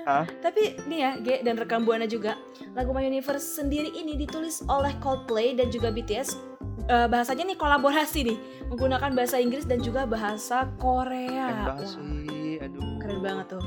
Hah? 0.04 0.24
Tapi 0.36 0.76
nih 0.84 0.98
ya, 0.98 1.10
Ge 1.16 1.34
dan 1.40 1.56
rekan 1.56 1.80
Buana 1.80 2.04
juga, 2.04 2.36
lagu 2.72 2.90
My 2.90 3.02
Universe 3.02 3.56
sendiri 3.56 3.88
ini 3.90 4.16
ditulis 4.16 4.60
oleh 4.66 4.92
Coldplay 4.98 5.52
dan 5.52 5.68
juga 5.68 5.88
BTS. 5.88 6.51
Eh, 6.82 7.06
bahasanya 7.06 7.46
nih 7.46 7.56
kolaborasi 7.56 8.26
nih, 8.26 8.38
menggunakan 8.66 9.14
bahasa 9.14 9.38
Inggris 9.38 9.64
dan 9.64 9.78
juga 9.78 10.02
bahasa 10.02 10.66
Korea. 10.82 11.78
keren 11.78 11.86
sih 11.86 12.58
aduh. 12.58 12.98
Keren 12.98 13.18
banget 13.22 13.46
tuh. 13.54 13.64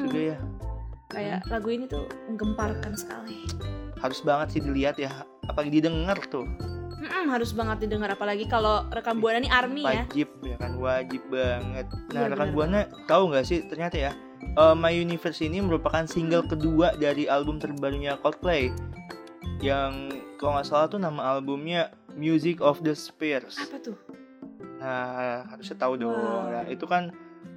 Juga 0.00 0.20
ya. 0.32 0.38
Kayak 1.12 1.38
lagu 1.46 1.68
ini 1.70 1.84
tuh 1.86 2.08
menggemparkan 2.26 2.96
sekali. 2.96 3.44
harus 4.02 4.20
banget 4.20 4.52
sih 4.52 4.60
dilihat 4.60 5.00
ya 5.00 5.08
apalagi 5.48 5.80
didengar 5.80 6.20
tuh. 6.28 6.44
Mm-mm, 7.00 7.32
harus 7.32 7.56
banget 7.56 7.88
didengar 7.88 8.12
apalagi 8.12 8.44
kalau 8.44 8.84
rekan 8.92 9.16
Buana 9.16 9.40
nih 9.40 9.48
army 9.48 9.80
ya. 9.80 10.04
wajib 10.04 10.28
ya 10.44 10.56
kan? 10.60 10.76
Wajib 10.76 11.22
banget. 11.32 11.86
Nah 12.12 12.20
Iya, 12.20 12.28
rekan 12.28 12.48
bener 12.52 12.56
buana 12.56 12.80
tahu 13.08 13.32
nggak 13.32 13.44
sih 13.48 13.64
ternyata 13.64 13.96
ya 13.96 14.12
eh, 14.44 14.74
My 14.76 14.92
Universe 14.92 15.40
ini 15.40 15.64
merupakan 15.64 16.04
single 16.04 16.44
kedua 16.44 16.92
dari 17.00 17.24
album 17.24 17.56
terbarunya 17.56 18.20
Coldplay 18.20 18.68
yang 19.64 20.12
kalau 20.44 20.60
nggak 20.60 20.68
salah 20.68 20.86
tuh 20.86 21.00
nama 21.00 21.32
albumnya 21.32 21.88
Music 22.12 22.60
of 22.60 22.84
the 22.84 22.92
Spheres 22.92 23.56
Apa 23.56 23.80
tuh? 23.80 23.96
nah 24.76 25.48
harusnya 25.48 25.80
tahu 25.80 25.96
dong 25.96 26.12
Wow. 26.12 26.52
Nah, 26.52 26.64
itu 26.68 26.84
kan 26.84 27.08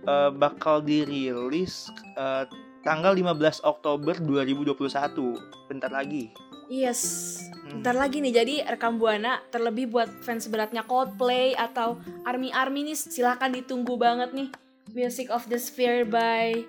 eh, 0.07 0.31
bakal 0.31 0.79
dirilis 0.79 1.91
eh, 2.15 2.47
tanggal 2.87 3.11
15 3.11 3.67
Oktober 3.67 4.15
2021 4.15 4.79
bentar 5.67 5.91
lagi 5.91 6.31
Yes, 6.67 7.03
Hmm. 7.67 7.79
bentar 7.79 7.95
lagi 7.95 8.19
nih. 8.19 8.31
Jadi 8.31 8.55
rekam 8.63 8.95
buana 8.95 9.39
terlebih 9.51 9.87
buat 9.87 10.07
fans 10.23 10.47
beratnya 10.47 10.83
Coldplay 10.83 11.51
atau 11.51 11.95
Army 12.23 12.51
Army 12.51 12.87
nih 12.87 12.95
silahkan 12.95 13.51
ditunggu 13.51 13.95
banget 13.95 14.31
nih. 14.31 14.51
Music 14.91 15.27
of 15.27 15.47
the 15.47 15.55
Sphere 15.55 16.03
by 16.03 16.63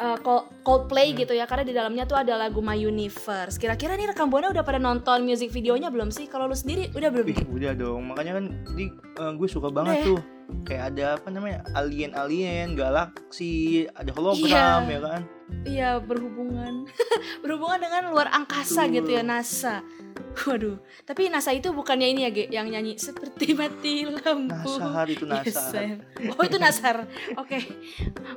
uh, 0.00 0.18
Col- 0.18 0.48
Coldplay 0.60 1.12
Hmm. 1.12 1.18
gitu 1.18 1.32
ya. 1.32 1.44
Karena 1.44 1.62
di 1.62 1.72
dalamnya 1.72 2.04
tuh 2.04 2.16
ada 2.16 2.34
lagu 2.34 2.58
My 2.58 2.74
Universe. 2.74 3.54
Kira-kira 3.54 3.94
nih 3.94 4.10
rekam 4.10 4.26
buana 4.26 4.48
udah 4.48 4.60
pada 4.60 4.76
nonton 4.76 5.22
music 5.22 5.48
videonya 5.48 5.88
belum 5.88 6.08
sih? 6.08 6.24
Kalau 6.24 6.44
lu 6.44 6.54
sendiri 6.54 6.88
udah 6.90 7.08
belum? 7.08 7.26
Ih, 7.26 7.40
udah 7.46 7.72
dong. 7.74 8.02
Makanya 8.08 8.32
kan 8.34 8.44
di 8.72 8.88
eh, 8.90 9.32
gue 9.32 9.46
suka 9.46 9.68
banget 9.68 9.94
Udah 9.94 10.00
ya? 10.00 10.08
tuh. 10.08 10.20
Kayak 10.60 10.84
ada 10.90 11.04
apa 11.14 11.28
namanya? 11.28 11.58
Alien-alien, 11.72 12.74
galaksi, 12.74 13.52
ada 13.92 14.10
hologram 14.10 14.82
Iya. 14.82 14.90
ya 14.90 15.00
kan? 15.00 15.20
Iya 15.60 16.00
berhubungan 16.00 16.88
berhubungan 17.44 17.78
dengan 17.78 18.08
luar 18.10 18.32
angkasa 18.32 18.88
Betul. 18.88 18.94
gitu 19.00 19.10
ya 19.12 19.22
NASA. 19.22 19.84
Waduh, 20.30 20.78
tapi 21.04 21.26
NASA 21.26 21.50
itu 21.50 21.74
bukannya 21.74 22.06
ini 22.06 22.20
ya 22.22 22.30
Ge, 22.30 22.44
yang 22.48 22.70
nyanyi 22.70 22.94
seperti 22.96 23.50
mati 23.58 24.06
lampu. 24.06 24.78
Nasar 24.78 25.06
itu 25.10 25.24
Yes, 25.26 25.52
Nasar. 25.52 25.72
Sam. 25.74 25.90
oh 26.38 26.42
itu 26.46 26.56
Nasar. 26.56 26.96
Oke. 27.34 27.58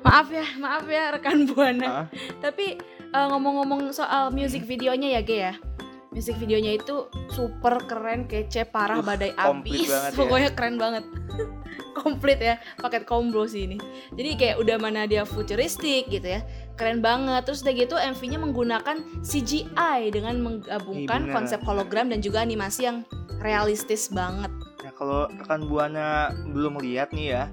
Maaf 0.02 0.28
ya, 0.28 0.45
maaf 0.58 0.86
ya 0.89 1.13
rekan 1.13 1.45
Buana. 1.45 1.86
Hah? 1.86 2.06
Tapi 2.41 2.76
eh, 3.08 3.28
ngomong-ngomong 3.30 3.93
soal 3.93 4.34
music 4.34 4.65
videonya 4.65 5.15
ya 5.15 5.21
Ge 5.21 5.38
ya. 5.38 5.54
Music 6.13 6.38
videonya 6.38 6.78
itu 6.78 7.10
super 7.28 7.82
keren, 7.84 8.30
kece, 8.30 8.63
parah, 8.63 9.02
Uh, 9.02 9.06
badai 9.06 9.34
banget 9.34 9.82
ya. 9.82 10.13
Pokoknya 10.19 10.49
keren 10.54 10.78
banget. 10.78 11.04
Komplit 11.93 12.38
ya, 12.38 12.58
paket 12.78 13.06
combo 13.06 13.45
sih 13.45 13.65
ini. 13.65 13.78
Jadi 14.13 14.30
kayak 14.34 14.56
udah 14.58 14.78
mana 14.78 15.06
dia 15.06 15.26
futuristik 15.26 16.06
gitu 16.08 16.26
ya. 16.26 16.41
Keren 16.73 17.02
banget. 17.02 17.45
Terus 17.45 17.62
udah 17.62 17.73
gitu 17.73 17.95
MV-nya 17.97 18.38
menggunakan 18.38 18.97
CGI 19.21 20.10
dengan 20.10 20.38
menggabungkan 20.39 21.21
Ih, 21.21 21.28
bener. 21.30 21.34
konsep 21.34 21.62
hologram 21.62 22.10
dan 22.10 22.21
juga 22.21 22.41
animasi 22.41 22.86
yang 22.86 23.06
realistis 23.39 24.10
banget. 24.10 24.49
Nah, 24.82 24.91
kalau 24.93 25.30
rekan 25.32 25.65
Buana 25.65 26.30
belum 26.47 26.82
lihat 26.82 27.13
nih 27.13 27.28
ya, 27.32 27.43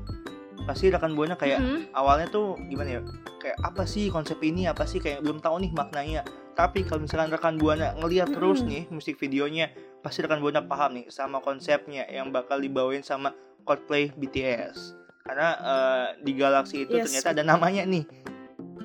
pasti 0.64 0.88
rekan 0.88 1.12
Buana 1.12 1.36
kayak 1.36 1.60
Mhm. 1.60 1.78
awalnya 1.92 2.28
tuh 2.28 2.56
gimana 2.66 2.96
ya? 2.96 3.00
Kayak 3.38 3.56
apa 3.60 3.82
sih 3.84 4.08
konsep 4.08 4.40
ini? 4.40 4.64
Apa 4.66 4.84
sih 4.84 5.00
kayak 5.00 5.20
belum 5.20 5.40
tahu 5.40 5.60
nih 5.60 5.72
maknanya. 5.72 6.24
Tapi 6.60 6.84
kalau 6.84 7.08
misalkan 7.08 7.32
rekan 7.32 7.56
Buana 7.56 7.96
ngelihat 7.96 8.36
terus 8.36 8.60
nih 8.60 8.84
musik 8.92 9.16
videonya, 9.16 9.72
pasti 10.04 10.20
rekan 10.20 10.44
Buana 10.44 10.60
paham 10.60 11.00
nih 11.00 11.08
sama 11.08 11.40
konsepnya 11.40 12.04
yang 12.12 12.28
bakal 12.28 12.60
dibawain 12.60 13.00
sama 13.00 13.32
Coldplay 13.64 14.12
BTS. 14.12 14.92
Karena 15.24 15.48
eh, 15.56 16.06
di 16.20 16.36
galaksi 16.36 16.84
itu 16.84 17.00
Yes. 17.00 17.08
ternyata 17.08 17.28
ada 17.32 17.44
namanya 17.48 17.88
nih. 17.88 18.04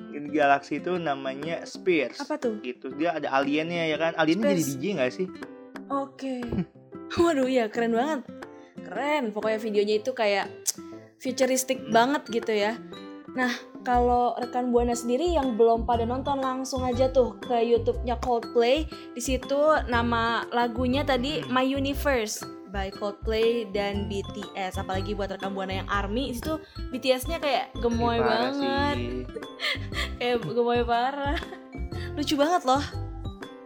Di 0.08 0.30
galaksi 0.32 0.80
itu 0.80 0.96
namanya 0.96 1.68
Spears. 1.68 2.16
Apa 2.16 2.40
tuh? 2.40 2.56
Gitu. 2.64 2.96
Dia 2.96 3.20
ada 3.20 3.28
aliennya 3.36 3.92
ya 3.92 4.00
kan? 4.00 4.16
Aliennya 4.16 4.56
jadi. 4.56 4.64
DJ 4.64 4.84
nggak 4.96 5.12
sih? 5.12 5.28
Oke. 5.92 6.40
Waduh 7.20 7.44
ya 7.44 7.68
keren 7.68 7.92
banget. 7.92 8.24
Keren. 8.88 9.36
Pokoknya 9.36 9.60
videonya 9.60 9.94
itu 10.00 10.16
kayak 10.16 10.48
futuristik 11.20 11.84
banget 11.92 12.24
gitu 12.32 12.56
ya. 12.56 12.80
Nah, 13.36 13.52
kalau 13.86 14.34
rekan 14.42 14.74
Buana 14.74 14.98
sendiri 14.98 15.38
yang 15.38 15.54
belum 15.54 15.86
pada 15.86 16.02
nonton 16.02 16.42
langsung 16.42 16.82
aja 16.82 17.06
tuh 17.06 17.38
ke 17.38 17.54
YouTube-nya 17.62 18.18
Coldplay. 18.18 18.90
Di 19.14 19.22
situ 19.22 19.78
nama 19.86 20.42
lagunya 20.50 21.06
tadi 21.06 21.46
My 21.46 21.62
Universe 21.62 22.42
by 22.74 22.90
Coldplay 22.90 23.70
dan 23.70 24.10
BTS. 24.10 24.82
Apalagi 24.82 25.14
buat 25.14 25.30
rekan 25.30 25.54
Buana 25.54 25.86
yang 25.86 25.88
ARMY, 25.88 26.34
di 26.34 26.42
situ 26.42 26.58
BTS-nya 26.90 27.38
kayak 27.38 27.78
gemoy 27.78 28.18
Ih, 28.18 28.26
parah 28.26 28.50
banget. 28.50 28.98
Kayak 30.18 30.36
gemoy 30.42 30.82
parah. 30.82 31.38
lucu 32.18 32.34
banget 32.34 32.66
loh. 32.66 32.82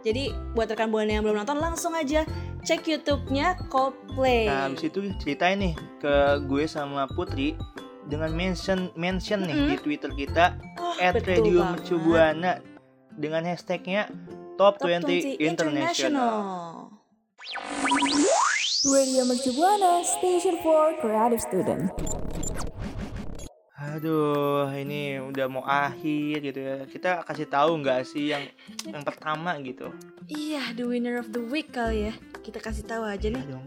Jadi 0.01 0.33
buat 0.57 0.65
rekan 0.65 0.89
buana 0.89 1.13
yang 1.13 1.23
belum 1.23 1.45
nonton 1.45 1.61
langsung 1.61 1.93
aja 1.93 2.25
cek 2.65 2.85
YouTube-nya 2.89 3.69
Coldplay. 3.69 4.49
Nah, 4.49 4.69
habis 4.69 4.85
itu 4.85 5.01
ceritain 5.21 5.57
nih 5.61 5.73
ke 6.01 6.41
gue 6.45 6.65
sama 6.65 7.05
Putri 7.09 7.53
dengan 8.09 8.33
mention 8.33 8.89
mention 8.97 9.45
nih 9.45 9.73
di 9.73 9.75
Twitter 9.81 10.11
kita 10.13 10.57
Oh, 10.81 10.95
@radiomercubuana 10.97 12.63
dengan 13.15 13.45
hashtagnya 13.45 14.09
Top, 14.57 14.77
Top 14.77 14.89
20, 14.89 15.37
20 15.37 15.41
International. 15.41 16.37
Radio 18.81 19.21
Mercu 19.29 19.53
Buana, 19.53 20.01
Station 20.01 20.57
for 20.65 20.97
Creative 20.97 21.37
Student. 21.37 21.93
Aduh, 23.77 24.69
ini 24.73 25.21
udah 25.21 25.45
mau 25.49 25.65
akhir 25.65 26.41
gitu 26.41 26.59
ya. 26.61 26.85
Kita 26.89 27.21
kasih 27.21 27.45
tahu 27.49 27.81
nggak 27.81 28.01
sih 28.05 28.33
yang 28.33 28.45
yang 28.89 29.05
pertama 29.05 29.57
gitu? 29.61 29.89
Iya, 30.29 30.73
the 30.77 30.85
winner 30.85 31.17
of 31.21 31.29
the 31.33 31.41
week 31.41 31.73
kali 31.73 32.09
ya. 32.09 32.13
Kita 32.41 32.57
kasih 32.57 32.85
tahu 32.85 33.05
aja 33.05 33.29
nih. 33.29 33.41
Dong. 33.45 33.65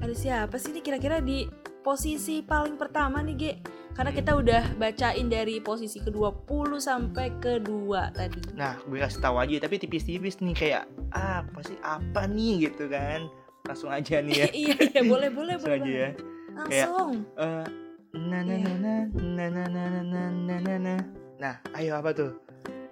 Ada 0.00 0.14
siapa 0.16 0.56
sih 0.60 0.76
nih 0.76 0.84
kira-kira 0.84 1.20
di 1.20 1.48
posisi 1.82 2.40
paling 2.40 2.74
pertama 2.74 3.20
nih, 3.20 3.34
Ge? 3.36 3.52
Karena 3.92 4.08
kita 4.08 4.32
udah 4.32 4.72
bacain 4.74 5.28
dari 5.28 5.60
posisi 5.60 6.00
ke-20 6.00 6.48
sampai 6.78 7.28
kedua 7.36 8.08
tadi. 8.10 8.40
Nah, 8.54 8.80
gue 8.80 8.96
kasih 8.96 9.20
tahu 9.20 9.36
aja 9.36 9.60
tapi 9.60 9.76
tipis-tipis 9.76 10.40
nih 10.40 10.54
kayak 10.54 10.82
ah, 11.10 11.44
apa 11.44 11.60
sih 11.60 11.76
apa 11.82 12.24
nih 12.24 12.66
gitu 12.66 12.88
kan. 12.88 13.28
Langsung 13.62 13.92
aja 13.92 14.18
nih 14.18 14.32
ya. 14.32 14.46
iya, 14.64 14.74
iya, 14.88 15.02
boleh, 15.04 15.28
boleh, 15.36 15.54
Langsung 15.54 15.68
boleh. 15.68 15.82
aja 15.82 15.92
ya. 15.92 16.08
banget. 16.08 16.14
Kayak- 16.64 16.88
Langsung. 16.88 17.10
Eh, 17.36 17.64
na 18.12 18.38
na 18.40 18.54
Iya. 18.54 18.72
na 18.72 18.94
na 19.12 19.46
na 19.48 19.64
na 19.68 19.84
na 19.84 19.84
na 20.00 20.22
na 20.32 20.56
na 20.56 20.74
na. 20.78 20.94
Nah, 21.36 21.54
ayo 21.74 21.92
apa 21.94 22.10
tuh? 22.12 22.32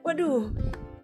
Waduh, 0.00 0.48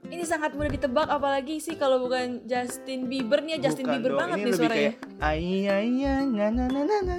ini 0.06 0.22
sangat 0.22 0.54
mudah 0.54 0.70
ditebak 0.70 1.08
apalagi 1.08 1.58
sih 1.58 1.74
kalau 1.74 1.98
bukan 1.98 2.42
Justin 2.46 3.06
Bieber 3.06 3.42
nih, 3.42 3.58
ya, 3.58 3.70
Justin 3.70 3.86
Bukan 3.86 3.94
Bieber 3.98 4.10
dong, 4.14 4.20
banget 4.22 4.36
ini 4.36 4.44
nih 4.44 4.54
suaranya. 4.54 4.92
ay 5.18 5.44
ay 5.66 5.88
na 6.30 6.46
na 6.50 6.64
na 6.68 6.96
na. 7.02 7.16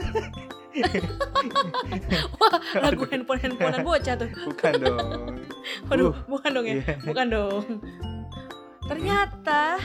Wah, 2.38 2.54
lagu 2.78 3.04
handphone-handphonean 3.10 3.82
bocah 3.82 4.14
tuh. 4.14 4.30
Bukan 4.46 4.74
dong. 4.78 5.10
Waduh, 5.90 6.14
Uh, 6.14 6.16
bukan 6.30 6.50
dong 6.54 6.66
ya. 6.70 6.76
iya. 6.78 6.96
Bukan 7.02 7.26
dong. 7.28 7.64
Ternyata 8.86 9.82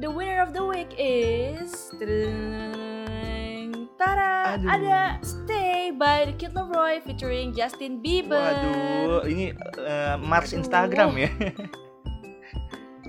the 0.00 0.08
winner 0.08 0.40
of 0.40 0.56
the 0.56 0.64
week 0.64 0.90
is 0.96 1.92
Tara, 4.00 4.56
Aduh. 4.56 4.68
ada 4.72 5.20
Stay 5.20 5.92
by 5.92 6.24
The 6.24 6.34
Kid 6.40 6.56
Laroi 6.56 7.04
featuring 7.04 7.52
Justin 7.52 8.00
Bieber. 8.00 8.40
Waduh, 8.40 9.28
ini 9.28 9.52
Mars 10.18 10.50
Aduh. 10.50 10.64
Instagram 10.64 11.10
ya. 11.20 11.28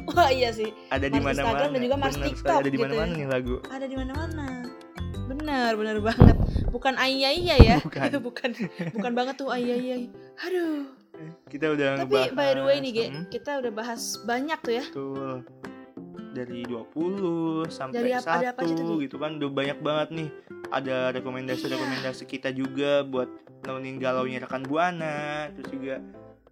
Wah 0.08 0.30
iya 0.30 0.50
sih. 0.50 0.70
ada 0.90 1.06
di 1.06 1.18
mana-mana. 1.18 1.32
Instagram 1.36 1.70
dan 1.70 1.82
juga 1.82 1.96
Mars 1.96 2.16
Bener 2.16 2.28
TikTok 2.28 2.58
Ada 2.58 2.64
di 2.64 2.72
gitu 2.72 2.84
mana-mana 2.84 3.06
ya. 3.08 3.16
nih 3.16 3.28
lagu. 3.28 3.56
Ada 3.66 3.86
di 3.86 3.96
mana-mana. 3.96 4.46
Benar, 5.28 5.72
benar 5.74 5.98
banget. 6.02 6.36
Bukan 6.68 6.94
ayah 6.98 7.32
iya 7.32 7.56
ya. 7.58 7.76
Bukan. 7.86 8.02
bukan. 8.28 8.50
Bukan 8.92 9.12
banget 9.14 9.36
tuh 9.38 9.50
ayah 9.52 9.78
iya. 9.78 9.96
Aduh. 10.42 10.90
Kita 11.48 11.70
udah 11.70 12.02
Tapi 12.02 12.34
by 12.34 12.50
the 12.52 12.64
way 12.66 12.78
nih, 12.80 12.92
Ge, 12.92 13.06
hmm, 13.08 13.26
kita 13.30 13.62
udah 13.62 13.72
bahas 13.72 14.18
banyak 14.22 14.58
tuh 14.60 14.74
ya. 14.74 14.84
Betul. 14.84 15.46
Dari 16.32 16.64
20 16.64 17.68
sampai 17.70 17.96
Dari 18.00 18.12
apa- 18.16 18.40
ada 18.40 18.48
apa 18.50 18.60
aja 18.64 18.74
1 18.74 18.82
tuh, 18.82 18.98
Gi? 18.98 19.04
gitu 19.06 19.16
kan 19.20 19.38
udah 19.38 19.50
banyak 19.52 19.78
banget 19.80 20.08
nih. 20.12 20.30
Ada 20.72 21.12
rekomendasi-rekomendasi 21.14 22.24
kita 22.26 22.50
juga 22.50 23.04
buat 23.04 23.28
nemenin 23.62 24.00
galaunya 24.00 24.42
rekan 24.42 24.64
Buana, 24.64 25.52
terus 25.54 25.70
juga 25.70 25.96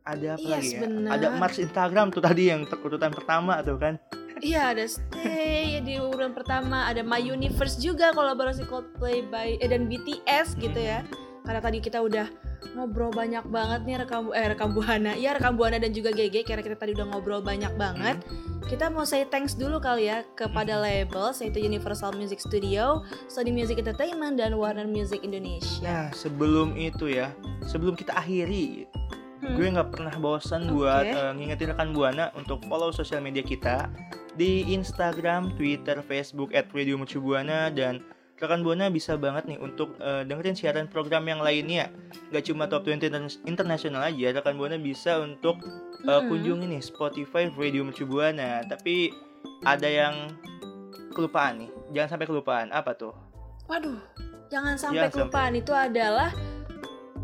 ada 0.06 0.36
apa 0.36 0.42
Yes, 0.42 0.52
lagi 0.56 0.70
ya? 0.76 0.80
bener. 0.86 1.10
Ada 1.12 1.28
Mars 1.36 1.58
Instagram 1.58 2.08
tuh 2.12 2.22
tadi 2.24 2.44
yang 2.52 2.66
urutan 2.66 3.12
pertama 3.12 3.60
tuh 3.62 3.78
kan. 3.78 3.96
Iya 4.40 4.72
ada 4.72 4.88
Stay 4.88 5.84
di 5.84 6.00
urutan 6.00 6.32
pertama 6.32 6.88
ada 6.88 7.04
My 7.04 7.20
Universe 7.20 7.76
juga 7.76 8.16
kolaborasi 8.16 8.64
Coldplay 8.72 9.28
by 9.28 9.60
eh, 9.60 9.68
dan 9.68 9.92
BTS 9.92 10.56
gitu 10.56 10.80
ya 10.80 11.04
karena 11.44 11.60
tadi 11.60 11.84
kita 11.84 12.00
udah 12.00 12.28
ngobrol 12.78 13.10
banyak 13.12 13.42
banget 13.50 13.82
nih 13.84 13.96
rekam 14.00 14.30
eh 14.32 14.48
rekam 14.54 14.72
buana 14.72 15.18
ya 15.18 15.34
rekam 15.36 15.58
buana 15.58 15.76
dan 15.82 15.92
juga 15.92 16.14
GG 16.14 16.46
karena 16.46 16.62
kita 16.62 16.78
tadi 16.78 16.94
udah 16.94 17.08
ngobrol 17.10 17.42
banyak 17.42 17.74
banget 17.76 18.22
kita 18.70 18.86
mau 18.86 19.02
say 19.02 19.26
thanks 19.26 19.58
dulu 19.58 19.82
kali 19.82 20.14
ya 20.14 20.22
kepada 20.38 20.78
label 20.78 21.34
yaitu 21.42 21.58
Universal 21.58 22.14
Music 22.14 22.38
Studio, 22.38 23.02
Sony 23.26 23.50
Music 23.50 23.82
Entertainment 23.82 24.38
dan 24.38 24.54
Warner 24.54 24.86
Music 24.86 25.26
Indonesia. 25.26 25.82
Nah, 25.82 26.06
sebelum 26.14 26.78
itu 26.78 27.10
ya, 27.10 27.34
sebelum 27.66 27.98
kita 27.98 28.14
akhiri, 28.14 28.86
Hmm. 29.40 29.56
gue 29.56 29.72
nggak 29.72 29.90
pernah 29.96 30.16
bosan 30.20 30.68
Oke. 30.68 30.84
buat 30.84 31.08
eh, 31.08 31.32
ngingetin 31.32 31.72
rekan 31.72 31.96
Buana 31.96 32.28
untuk 32.36 32.60
follow 32.68 32.92
sosial 32.92 33.24
media 33.24 33.40
kita 33.40 33.88
di 34.36 34.68
Instagram, 34.72 35.56
Twitter, 35.56 36.04
Facebook 36.04 36.52
@radiomercubuana 36.52 37.72
dan 37.72 38.04
rekan 38.36 38.64
Buana 38.64 38.88
bisa 38.88 39.16
banget 39.16 39.48
nih 39.48 39.60
untuk 39.60 39.96
eh, 40.00 40.28
dengerin 40.28 40.56
siaran 40.56 40.88
program 40.88 41.28
yang 41.28 41.40
lainnya. 41.40 41.88
Gak 42.32 42.52
cuma 42.52 42.68
Top 42.68 42.84
20 42.84 43.00
Interna- 43.00 43.40
Internasional 43.48 44.12
aja, 44.12 44.28
rekan 44.36 44.60
Buana 44.60 44.76
bisa 44.76 45.20
untuk 45.20 45.60
eh, 45.64 46.08
Mm-mm. 46.08 46.28
kunjungi 46.28 46.66
nih 46.76 46.84
Spotify 46.84 47.48
Radio 47.52 47.84
Mercubuana. 47.84 48.64
Tapi 48.68 49.12
ada 49.64 49.88
yang 49.88 50.36
kelupaan 51.12 51.64
nih, 51.64 51.72
jangan 51.96 52.16
sampai 52.16 52.28
kelupaan. 52.28 52.68
Apa 52.72 52.96
tuh? 52.96 53.12
Waduh, 53.68 54.00
jangan 54.48 54.76
sampai 54.80 55.08
Jangan 55.08 55.12
kelupaan 55.12 55.54
itu 55.56 55.72
adalah 55.76 56.32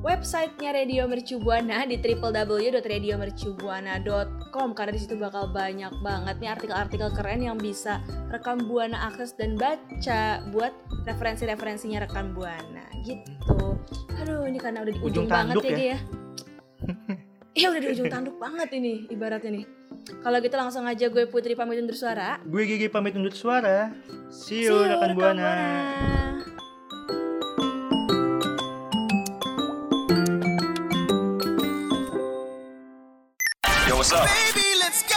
websitenya 0.06 0.78
Radio 0.78 1.10
Mercu 1.10 1.42
Buana 1.42 1.82
di 1.90 1.98
www.radiomercubuana.com 1.98 4.78
karena 4.78 4.94
di 4.94 5.02
situ 5.02 5.18
bakal 5.18 5.50
banyak 5.50 5.90
banget 6.06 6.38
nih 6.38 6.54
artikel-artikel 6.54 7.10
keren 7.10 7.42
yang 7.42 7.58
bisa 7.58 8.06
rekam 8.30 8.62
Buana 8.70 9.10
akses 9.10 9.34
dan 9.34 9.58
baca 9.58 10.46
buat 10.54 10.78
referensi-referensinya 11.10 12.06
rekan 12.06 12.38
Buana 12.38 12.86
gitu. 13.02 13.82
Aduh, 14.22 14.46
ini 14.46 14.62
karena 14.62 14.86
udah 14.86 14.94
di 14.94 15.02
ujung, 15.02 15.26
Ujung 15.26 15.28
banget 15.34 15.58
ya, 15.66 15.74
ya. 15.74 15.98
Ya. 15.98 16.06
Iya 17.56 17.72
udah 17.72 17.80
di 17.80 17.88
ujung 17.96 18.12
tanduk 18.12 18.36
banget 18.36 18.68
ini 18.76 19.08
ibaratnya 19.08 19.48
nih. 19.48 19.64
Kalau 20.20 20.44
gitu 20.44 20.60
langsung 20.60 20.84
aja 20.92 21.08
gue 21.08 21.24
Putri 21.24 21.56
pamit 21.56 21.80
undur 21.80 21.96
suara. 21.96 22.36
Gue 22.44 22.68
Gigi 22.68 22.92
pamit 22.92 23.16
undur 23.16 23.32
suara. 23.32 23.96
See 24.28 24.60
See 24.60 24.68
you, 24.68 24.76
you, 24.76 24.92
rekan 24.92 25.16
rekan 25.16 25.18
Buana. 25.18 25.40
Buana. 25.40 25.96
What's 34.06 34.14
up? 34.14 34.54
Baby, 34.54 34.68
let's 34.80 35.02
go. 35.02 35.16